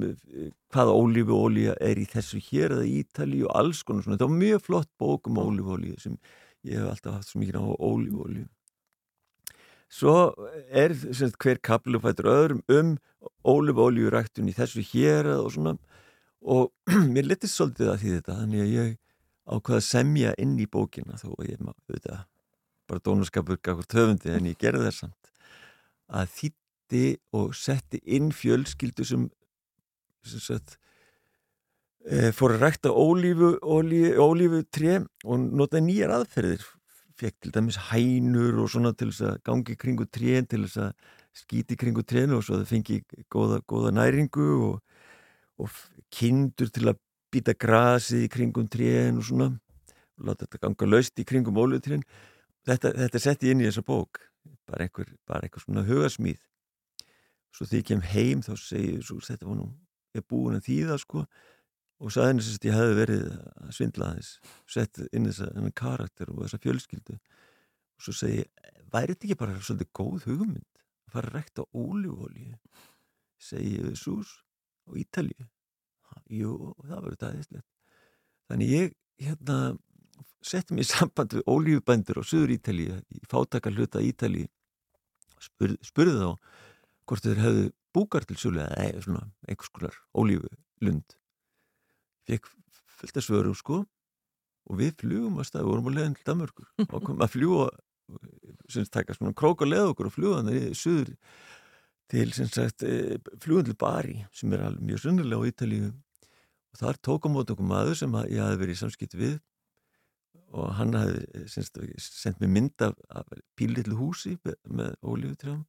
[0.72, 4.66] hvaða ólífuolíu er í þessu hér eða Ítali og alls konar svona, þetta var mjög
[4.66, 6.18] flott bók um ólífuolíu sem
[6.66, 8.46] ég hef alltaf haft svo mikið á ólífuolíu.
[9.86, 10.16] Svo
[10.74, 12.94] er sem sagt, hver kaplu fættur öðrum um
[13.46, 15.76] ólífuolíu ræktun í þessu hér og svona.
[16.46, 16.72] Og
[17.14, 18.96] mér letist svolítið að því þetta þannig að ég
[19.46, 22.24] ákvaða að semja inn í bókina þó ég auðvitað
[22.86, 25.32] bara dónaskapur gafur töfundi en ég gerði það samt
[26.06, 26.32] að
[26.86, 29.30] þýtti og setti inn fjölskyldu sem,
[30.24, 30.78] sem sagt,
[32.06, 36.64] e, fór að rækta ólífu, ólífu, ólífu tré og notaði nýjar aðferðir.
[37.16, 40.92] Fekk til dæmis hænur og svona til þess að gangi kringu trén til þess að
[41.36, 44.82] skíti kringu trénu og svo það fengi góða, góða næringu og,
[45.58, 45.70] og
[46.12, 47.00] kindur til að
[47.32, 49.50] býta grasið í kringum trén og svona.
[50.16, 52.04] Og láta þetta ganga laust í kringum ólífutrén.
[52.66, 54.20] Þetta, þetta setti inn í þessa bók.
[54.68, 56.40] Bara einhver, bara einhver svona hugasmíð
[57.56, 59.68] svo þegar ég kem heim þá segi ég svo þetta var nú,
[60.12, 61.26] ég er búin að þýða sko.
[61.96, 64.32] Og sagði henni sem ég hefði verið að svindla aðeins
[64.68, 67.16] sett inn þessa henni karakter og þessa fjölskyldu.
[67.96, 68.50] Og svo segi ég,
[68.92, 72.58] væri þetta ekki bara svolítið góð hugmynd að fara að rekta ólífólíu
[73.40, 74.42] segi ég sús
[74.96, 75.48] Ítalíu.
[76.06, 76.52] Ha, jú,
[76.84, 77.66] það verður dæðislegt
[78.46, 78.92] þannig ég
[79.24, 79.56] hérna
[80.46, 84.48] setti mig í samband við ólífubændur á Suður Ítalíu í fátaka hluta Ítalíu.
[85.42, 86.28] Spurði, spurði þá
[87.06, 90.50] hvort þeir hefðu búkar til sölu eða nei, svona einhvers konar ólífu
[90.84, 91.16] lund
[92.26, 92.48] fekk
[93.00, 93.82] fullt að svörum sko
[94.66, 97.68] og við flugum að staði, vorum að leiðin til Danmörkur og komum að fljúa
[98.70, 101.14] sem taka svona krók að leiða okkur og fljúa þannig í söður
[102.10, 102.84] til sem sagt
[103.42, 105.90] fljúan til Bari sem er alveg mjög sunnilega á Ítalíu.
[106.70, 109.38] Og þar tók á mót okkur maður sem ég hafi verið í samskipt við
[110.54, 113.26] og hann hafi sendt mér mynd af, af
[113.58, 115.64] pílitlu húsi með, ólífutrjám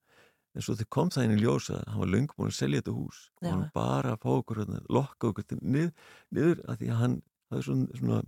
[0.58, 2.82] en svo þegar kom það inn í ljós að hann var löngum búin að selja
[2.82, 5.92] þetta hús og hann bara fá okkur að lokka okkur til nið,
[6.34, 7.16] niður að því að hann
[7.52, 8.22] hafði svona, svona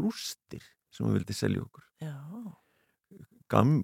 [0.00, 1.84] rústir sem hann vildi selja okkur.
[3.48, 3.76] Gam,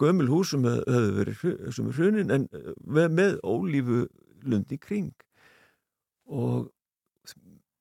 [0.00, 1.42] gömul hús sem hef- höfðu verið
[1.76, 2.46] sem er hrunin en
[2.80, 3.98] með, með ólífu
[4.48, 5.12] lundi kring.
[6.32, 6.70] Og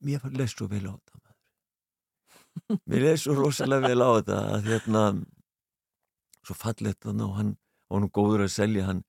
[0.04, 1.20] mér var leist svo vel á þetta
[2.92, 5.04] mér leist svo rosalega vel á þetta að hérna
[6.44, 7.54] svo fallið þetta og hann
[7.92, 9.02] var nú góður að selja hann,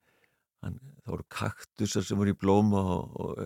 [0.63, 3.41] hann það voru kaktusar sem voru í blóma og, og,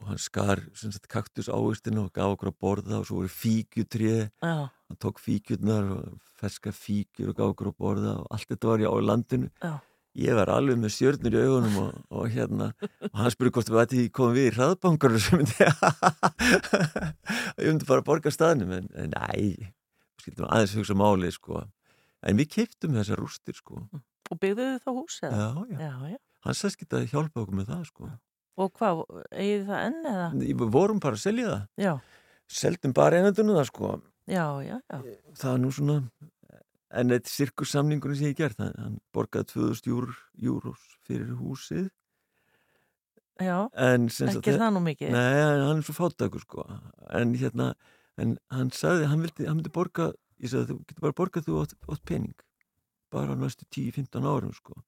[0.00, 4.20] og hann skar sagt, kaktus ávistina og gaf okkur að borða og svo voru fíkjutrið
[4.28, 8.72] já, hann tók fíkjurnar og ferska fíkjur og gaf okkur að borða og allt þetta
[8.72, 9.72] var ég á landinu Já.
[10.24, 12.68] ég var alveg með stjörnur í augunum og, og hérna
[13.08, 15.56] og hann spurði hvort við ætti komum við í hraðbangar og sem myndi
[17.62, 19.70] ég myndi bara að borga staðnum en, en næ,
[20.22, 21.62] skildum aðeins hugsa máli sko,
[22.24, 23.82] en við kiptum þessar rústir sko,
[24.32, 25.40] og byggðuðu þá hús eða?
[25.40, 26.20] já, já, Já, já.
[26.44, 28.10] Hann sæst geta að hjálpa okkur með það sko,
[28.54, 29.00] Og hvað,
[29.34, 30.26] eigið það enn eða?
[30.38, 31.62] við vorum bara að selja það.
[31.82, 31.94] Já,
[32.60, 33.90] seldum bara einandunum það sko.
[34.30, 34.98] Já, já, já.
[35.40, 35.96] það er nú svona
[36.94, 41.90] en þetta sirkussamningunum sem ég gert hann, borgaði 2000 júr, júros fyrir húsið.
[43.42, 45.10] Já, ekki er það nú mikið.
[45.10, 46.68] nei, hann er svo fátakur sko.
[47.10, 47.72] En hérna,
[48.16, 51.62] en hann sagði hann vildi, hann myndi borga ég sagði þú getur bara borgað þú
[51.64, 52.38] átt, pening.
[53.10, 54.78] Bara næstu 10-15 árum sko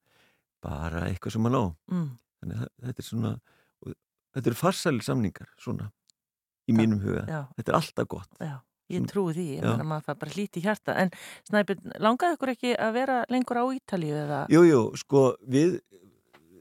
[0.66, 1.64] bara eitthvað sem hann á
[1.94, 2.06] Mm,
[2.42, 3.34] þannig að þetta er svona
[4.36, 5.90] þetta eru farsæli samningar svona
[6.68, 8.32] í mínum huga, já, þetta er alltaf gott.
[8.42, 8.56] Já.
[8.86, 10.94] Ég trúi því, ég meina maður það bara hlíti hjarta.
[11.02, 11.08] En
[11.48, 14.36] Snæbjörn, langaði ykkur ekki að vera lengur á Ítalíu eða?
[14.54, 15.72] Jú, jú, sko, við,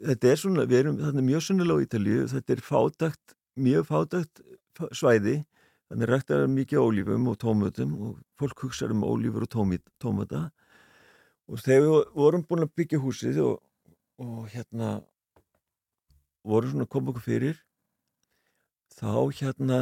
[0.02, 3.36] þetta er svona, við erum þarna mjög sunnilega á Ítalíu, þetta er fátakt,
[3.68, 4.42] mjög fátakt
[4.80, 5.36] f- svæði.
[5.94, 9.54] Þannig ræktar það mikið ólífum og tómatum og fólk hugsaður um ólífur og
[10.02, 10.42] tómata
[11.46, 13.60] og þegar við vorum búin að byggja húsið og,
[14.22, 14.90] og hérna
[16.46, 17.62] vorum svona að koma okkur fyrir.
[18.96, 19.80] Þá hérna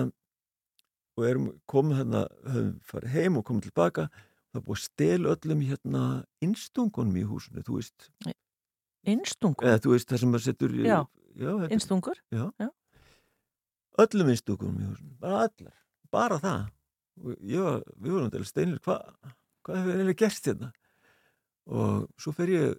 [1.14, 4.08] og erum komið hérna höfum farið heim og komið tilbaka.
[4.54, 6.04] Það er búið að stela öllum hérna
[6.46, 8.10] innstungunum í húsinu, þú veist.
[9.04, 11.00] Innstungur, eða þú veist það sem maður setur Já.
[11.36, 12.20] já innstungur
[14.00, 15.74] öllum innstúkum í húsinu, bara allar
[16.14, 16.70] bara það.
[17.24, 19.04] Og ég var, við vorum til steinir hvað
[19.64, 20.72] hva hefur eiginlega gerst hérna?
[21.70, 22.74] Og svo fer ég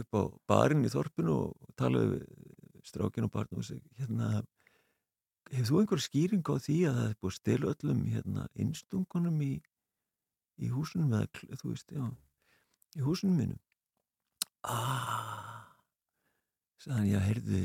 [0.00, 2.26] upp á barinn í þorpinu og talaði við
[2.88, 4.42] strákinu og barn og segi, hérna
[5.52, 9.52] hefur þú einhver skýring á því að það er búið stela öllum hérna innstungunum í,
[10.62, 11.28] í húsunum eða,
[11.60, 12.04] þú veist, já
[12.98, 13.60] í húsunum mínum?
[14.62, 15.52] Aaa
[16.82, 17.60] sagðan ég að heyrðu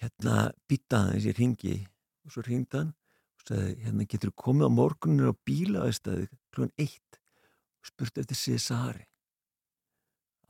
[0.00, 0.36] hérna
[0.70, 1.76] býtaðan þessi ringi
[2.24, 6.72] og svo ringd hann og sagði hérna getur þú komið á morguninu á bílaðistæði klúan
[6.80, 7.20] eitt?
[7.80, 9.06] Og spurt eftir Cesari.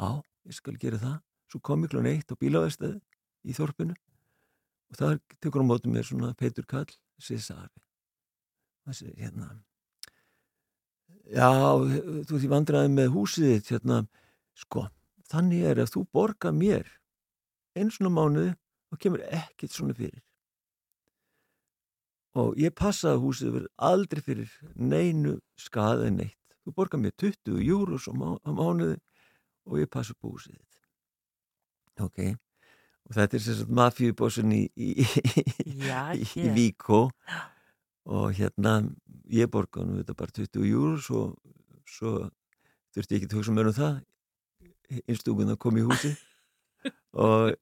[0.01, 1.19] Á, ég skal gera það.
[1.51, 3.01] Svo kom ég klúan eitt á bílaðistæði
[3.51, 3.97] í þorpinu
[4.91, 6.89] og það tekur á mótum mér svona Petur Kall
[7.21, 7.83] Cesari
[8.87, 9.51] þessi hérna
[11.31, 11.51] já,
[12.27, 14.01] þú ert í vandræði með húsið þitt hérna,
[14.59, 14.87] sko
[15.31, 16.89] þannig er að þú borga mér
[17.79, 18.55] einu svona mánuði
[18.91, 20.23] og kemur ekkert svona fyrir.
[22.39, 26.57] Og ég passa að húsið verður aldrei fyrir neinu skað en neitt.
[26.63, 28.99] Þú borgar mér 20 júrus á mánuði
[29.69, 30.79] og ég passa húsið þitt.
[32.01, 32.21] Ok?
[33.11, 34.91] Og þetta er sérstaklega mafjubossun í, í,
[35.83, 36.53] Já, í, í ég.
[36.57, 37.01] Víkó
[38.11, 38.81] og hérna
[39.31, 41.35] ég borga nú þetta bara 20 júrus og
[41.91, 42.29] svo
[42.95, 43.99] þurfti ég ekki að hugsa mér um það.
[45.07, 46.17] Innstúkun að koma í húsið.
[47.11, 47.53] Og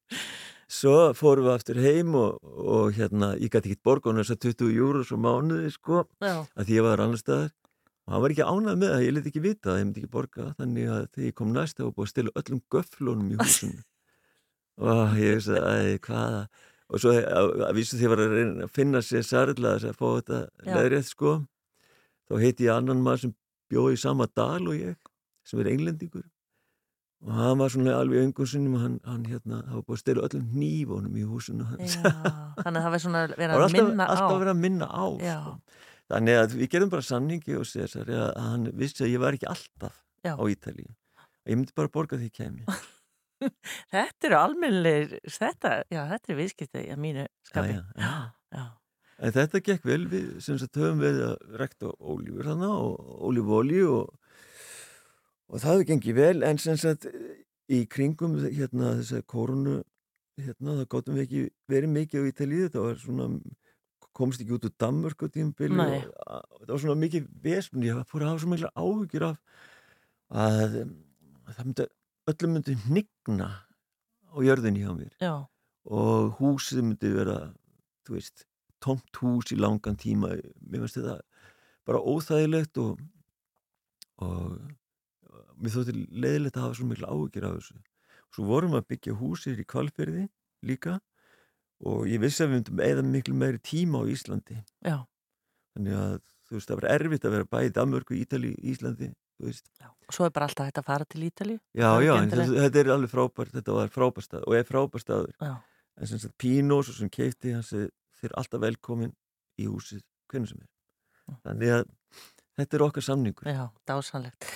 [0.68, 4.74] svo fórum við aftur heim og, og hérna, ég gæti ekki borga þess að 20
[4.76, 7.54] júrus á mánuði sko, Já, að því ég var annar staðar
[8.08, 10.12] og hann var ekki ánægð með það, ég leti ekki vita að ég myndi ekki
[10.16, 13.38] borga, þannig að þegar ég kom næst þá var búið að stila öllum göflunum í
[13.42, 13.84] húsinu.
[14.88, 16.42] Og ég veist að, hvaða
[16.88, 19.98] og svo að, að vísu því að ég var að finna sér sarðla þess að
[19.98, 20.38] fá þetta
[20.70, 21.32] leðrétt sko
[22.28, 23.34] þá heiti ég annan maður sem
[23.68, 24.96] bjóði í sama dal og ég,
[25.44, 26.24] sem er englendingur.
[27.26, 30.24] Og hann var svona alveg öngunsinnum og hann, hann hérna, það var búið að stela
[30.28, 31.96] öllum hnífunum í húsinu hans.
[31.98, 32.12] Já,
[32.62, 34.10] þannig að það var svona það verið að minna á.
[34.14, 35.54] alltaf verið að minna á sko.
[36.12, 39.50] Þannig að við gerum bara samningi og Cesar að hann vissi að ég var ekki
[39.50, 40.34] alltaf Já.
[40.34, 42.64] á Ítalíu ég myndi bara borga því ég kemi
[43.92, 47.76] Þetta eru almennir, þetta, já, þetta er viðskipti að mínu skapi.
[47.76, 48.14] já, já.
[48.56, 48.64] já.
[49.18, 53.80] En þetta gekk vel, við sem sagt höfum við að rekta ólífur hana og ólífóli
[53.82, 54.12] og,
[55.50, 57.08] og það gengið vel en sem sagt
[57.66, 59.74] í kringum hérna þess að korunu
[60.38, 61.42] hérna það gáttum við ekki
[61.74, 63.26] verið mikið á Ítalíu, þetta var svona
[64.18, 66.00] komst ekki út úr Danmörk á tímabili Nei.
[66.02, 69.38] og að- það var svona mikið vesmund, ég fór að hafa svo mikla áhugir af
[70.30, 70.76] að,
[71.46, 71.86] að það myndi,
[72.32, 73.48] öllum myndi hnigna
[74.28, 75.12] á jörðinni hjá mér.
[75.22, 75.34] Já,
[75.88, 77.38] og húsið myndi vera
[78.04, 78.44] þú veist,
[78.84, 80.34] tómt hús í langan tíma.
[80.60, 81.20] Mér finnst þetta
[81.88, 82.98] bara óþægilegt og
[84.18, 84.58] og
[85.62, 87.78] mér þótti leiðilegt að hafa svo mikla áhugir af þessu.
[88.34, 90.24] Svo vorum við að byggja húsir í kvalfyrði
[90.68, 90.98] líka
[91.86, 94.58] og ég vissi að við myndum eða miklu meiri tíma á Íslandi.
[94.82, 94.98] Já,
[95.76, 96.18] þannig að
[96.48, 99.10] þú veist það var erfitt að vera bæði í Danmörku, Ítali, Íslandi.
[99.38, 101.60] Og svo er bara alltaf hægt að fara til Ítalíu.
[101.78, 105.04] já, er já, þetta, þetta er alveg frábært þetta var frábært stað og er frábært
[105.04, 105.36] staður.
[105.38, 105.52] Já,
[105.98, 107.92] en sem sagt Pínós og sem keipti þeir
[108.26, 109.14] eru alltaf velkomin
[109.58, 110.70] í húsið hvernig sem er.
[111.46, 111.84] Þannig að
[112.58, 113.52] þetta er okkar samningur.
[113.52, 114.48] Já, dásanlegt.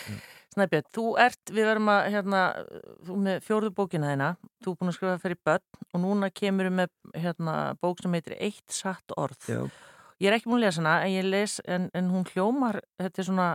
[0.52, 2.40] Snæbjörn, þú ert, við verum að, hérna,
[3.06, 4.26] þú með fjórðu bókina þeina,
[4.60, 8.36] þú er búin að skrifa fyrir börn og núna kemur með, hérna, bók sem heitir
[8.38, 9.38] Eitt satt orð.
[9.48, 9.62] já,
[10.22, 13.22] Ég er ekki múin að lesa hana, en ég les, en, en hún hljómar, þetta
[13.22, 13.46] er svona,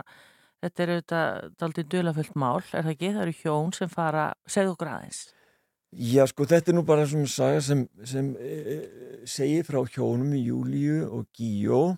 [0.66, 3.12] þetta er auðvitað daldið dölafullt mál, er það ekki?
[3.14, 5.22] Það eru hjón sem fara, segðu okkur aðeins.
[5.92, 8.76] já sko þetta er nú bara svona saga sem, sem e,
[9.24, 11.94] segir frá hjónum í Júlíu og Gíó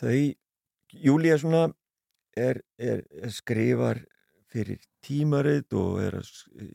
[0.00, 0.34] þau
[1.04, 1.68] Júlía svona
[2.38, 4.02] er, er, er skrifar
[4.52, 6.28] fyrir tímarit og er að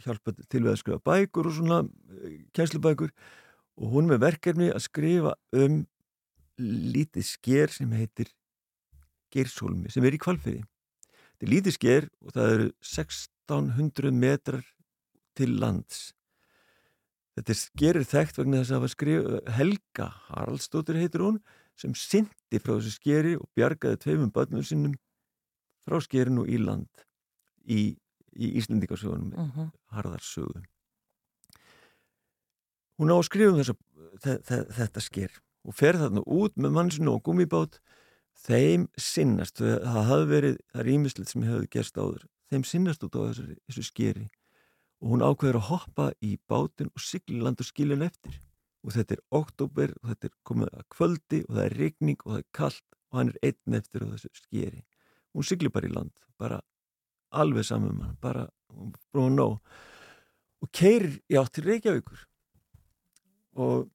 [0.03, 1.83] hjálpa til við að skrifa bækur og svona
[2.57, 3.13] kænslubækur
[3.77, 5.83] og hún er með verkefni að skrifa um
[6.57, 8.33] lítið sker sem heitir
[9.33, 10.63] Geirshólmi sem er í kvalfyrði.
[11.37, 14.63] Þetta er lítið sker og það eru 1600 metrar
[15.37, 16.11] til lands.
[17.37, 21.41] Þetta er skerir þekkt vegna þess að hafa skrifa Helga Haraldsdóttir heitir hún
[21.77, 24.95] sem syndi frá þessu skeri og bjargaði tveimum börnum sinnum
[25.87, 27.05] frá skerinu í land
[27.65, 27.95] í,
[28.35, 29.71] í Íslendingasögunum Mm -hmm.
[29.95, 30.63] harðarsögu
[32.97, 33.75] hún á að skrifa um þessa,
[34.23, 37.79] þe þe þetta sker og fer þarna út með mannsinu og gummibát
[38.37, 43.15] þeim sinnast, það hafði verið það er ímislegt sem hefði gerst áður þeim sinnast út
[43.17, 44.27] á þessu, þessu skeri
[45.01, 48.37] og hún ákveður að hoppa í bátin og sigli land og skilja henn eftir.
[48.85, 52.31] Og þetta er oktober og þetta er komið að kvöldi og það er regning og
[52.31, 54.83] það er kallt og hann er einn eftir á þessu skeri
[55.33, 56.61] hún sigli bara í land, bara
[57.35, 58.47] alveg saman með hann, bara
[59.11, 62.23] brúið ná og keirir í átt til Reykjavíkur.
[63.61, 63.87] Og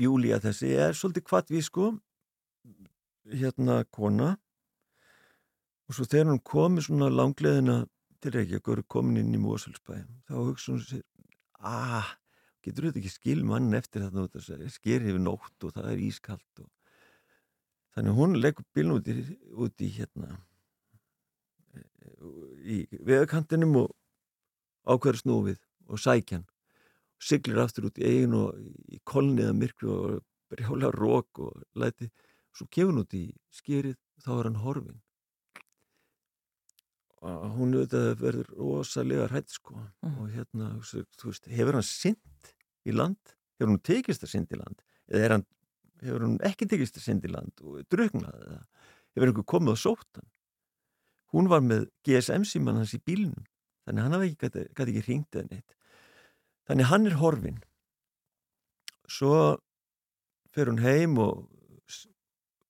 [0.00, 1.92] Júlia þessi er svolítið sko
[3.30, 4.34] hérna kona.
[5.88, 7.84] Og svo þegar hún komið svona langleðina
[8.24, 11.02] til Reykjavík og komin inn í Mósalsbæðin þá hugsa hún sér
[11.60, 12.14] ah,
[12.64, 16.70] getur þetta ekki skil mann eftir þetta sker hefur nótt og það er ískalt og...
[17.94, 19.14] þannig hún leggur bíln út í,
[19.54, 20.38] út í hérna
[22.64, 23.94] í veðakantinum og
[24.88, 30.22] ákveður snúfið og sækjan og siglir aftur út í eigin og í kolniða myrkru og
[30.52, 32.10] brjála rók og læti.
[32.52, 33.24] Og svo kefur hún út í
[33.54, 35.02] skýrið og þá er hann horfin
[37.24, 39.78] og hún auðvitað verður rosalega hrætt sko.
[40.04, 40.16] Mm.
[40.20, 42.50] og hérna, þú veist, hefur hann synd
[42.84, 44.82] í land, hefur hún tekist að synd í land?
[45.08, 45.46] Eða hann,
[46.06, 48.60] hefur hún ekki tekist að synd í land og drögnað eða
[49.14, 50.30] hefur einhver komið og sótt hann?
[51.34, 53.46] Hún var með GSM-síman hans í bílunum
[53.84, 55.78] þannig hann hafi ekki, gæti ekki hringt eða neitt.
[56.68, 57.58] Þannig hann er horfin
[59.10, 59.34] svo
[60.54, 61.50] fer hún heim og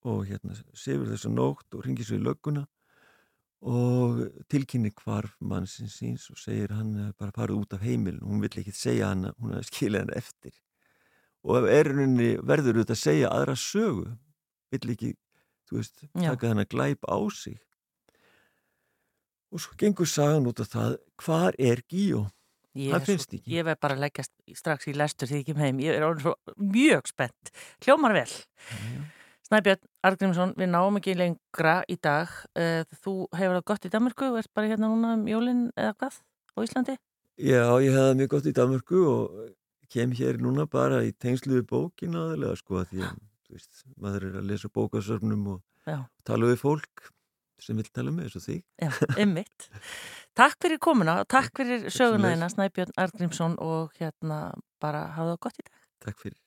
[0.05, 2.67] og hérna sefur þess að nótt og ringir svo í lögguna
[3.65, 4.19] og
[4.53, 8.75] tilkynni hvarf mannsins síns og segir hann bara farið út af heimilin hún vill ekki
[8.77, 10.59] segja hann að hún hefði skilið hann eftir
[11.45, 14.07] og ef erunni verður auðvitað að segja aðra sögu.
[14.75, 15.11] Vill ekki,
[15.69, 17.59] þú veist, taka hann að glæpa á sig.
[19.55, 22.27] Og svo gengur sagan út af það hvar er Gíó?
[22.75, 23.53] það finnst ekki.
[23.55, 24.25] ég verð bara að leggja
[24.59, 27.53] strax í lestur því ekki heim, ég er orðin svo mjög spennt.
[27.85, 28.33] Hljómar vel.
[28.73, 29.05] Já
[29.45, 32.31] Snæbjörn Argrímsson, við náum ekki lengra í dag.
[32.57, 35.93] Eh, þú hefur það gott í Danmarku og ert bara hérna núna um jólinn eða
[36.01, 36.17] hvað?
[36.57, 36.95] Á Íslandi?
[37.37, 39.35] Já, ég hef það mjög gott í Danmarku og
[39.93, 43.19] kem hér núna bara í tengsluði bókin aðalega sko að því að
[43.55, 45.99] veist, maður er að lesa bókasörnum og Já.
[46.27, 47.11] tala við fólk
[47.65, 48.57] sem vil tala með þessu því.
[48.83, 48.91] Já,
[49.25, 49.69] ymmit.
[50.37, 55.63] takk fyrir komuna og takk fyrir söguna Snæbjörn Argrímsson og hérna bara hafa það gott
[55.63, 55.81] í dag.
[56.05, 56.41] Takk fyrir.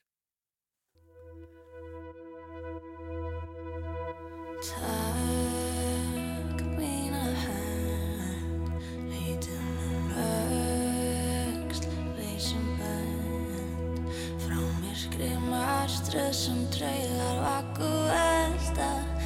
[16.08, 19.17] Marströð sem draugar vakku elda,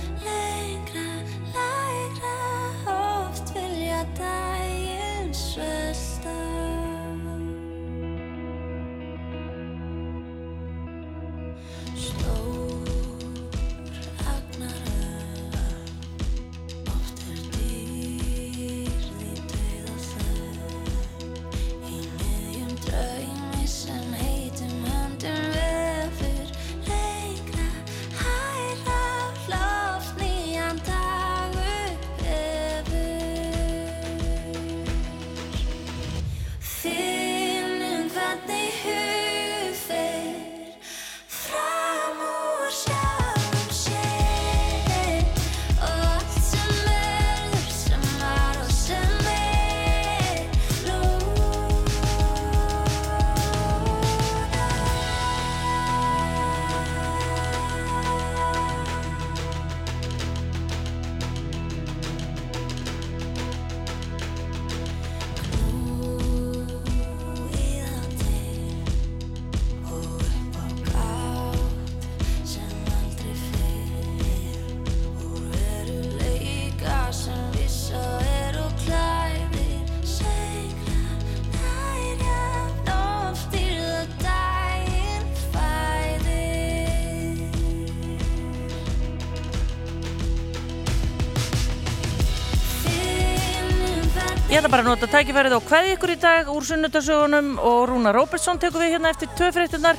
[94.72, 98.80] bara að nota tækifærið og hvaði ykkur í dag úr sunnudasögunum og Rúna Róbertsson tekur
[98.80, 99.98] við hérna eftir töfréttunar.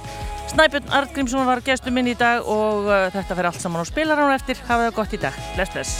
[0.49, 4.33] Snæbjörn Artgrímsson var gestur minn í dag og uh, þetta fer allt saman á spilaránu
[4.33, 4.57] eftir.
[4.65, 5.37] Hafa það gott í dag.
[5.53, 5.93] Bless, bless.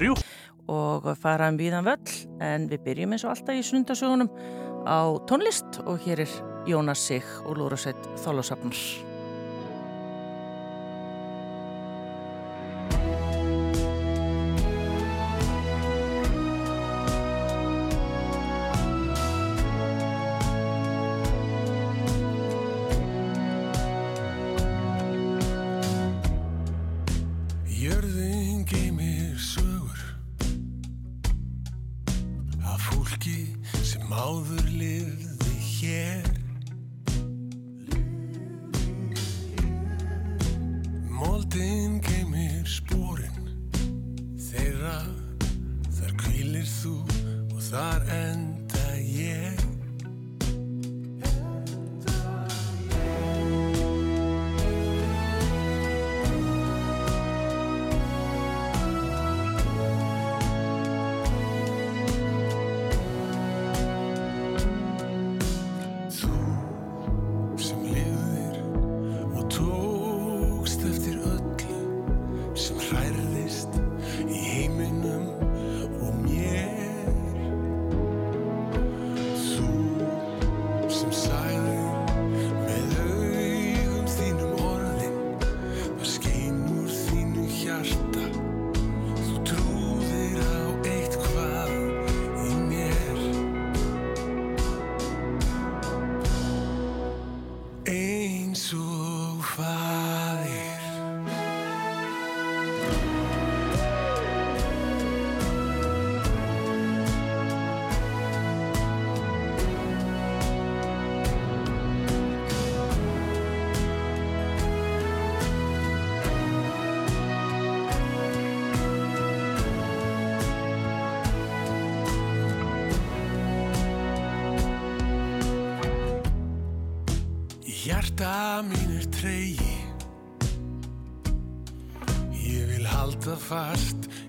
[0.00, 0.16] Rjú.
[0.70, 4.32] Og faraðum viðan völl en við byrjum eins og alltaf í sunnudasögunum
[4.88, 6.40] á tónlist og hér er
[6.70, 8.08] Jónas Sig og Lúra Sveit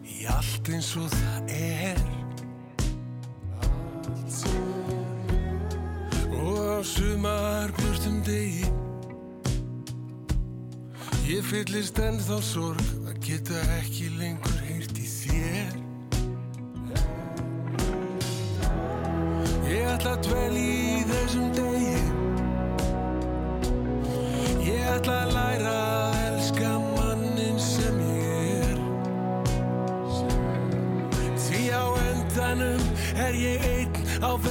[0.03, 2.01] í allt eins og það er.
[6.41, 8.72] Og á sumar börnum degi
[11.31, 15.76] ég fyllist ennþá sorg að geta ekki lengur heyrt í þér.
[19.72, 20.72] Ég ætla að dvel í
[21.13, 21.70] þessum degi.
[34.23, 34.50] over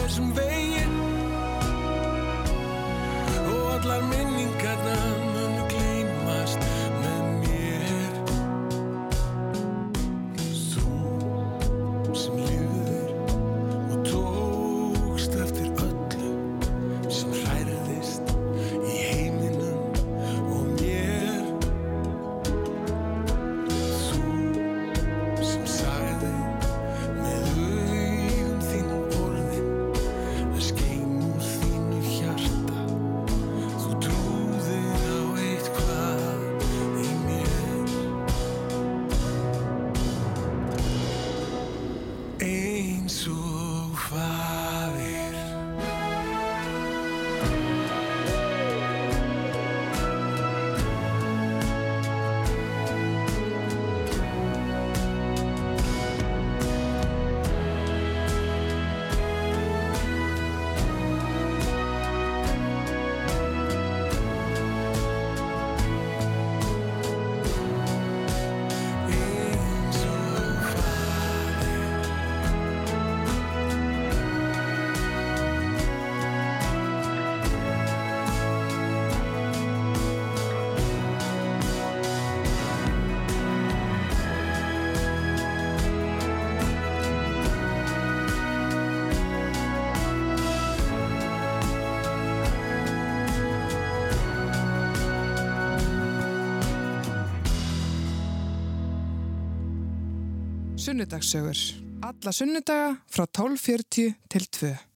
[101.01, 101.57] sunnudagssögur.
[102.03, 104.90] Alla sunnudaga frá 12.40 til 2.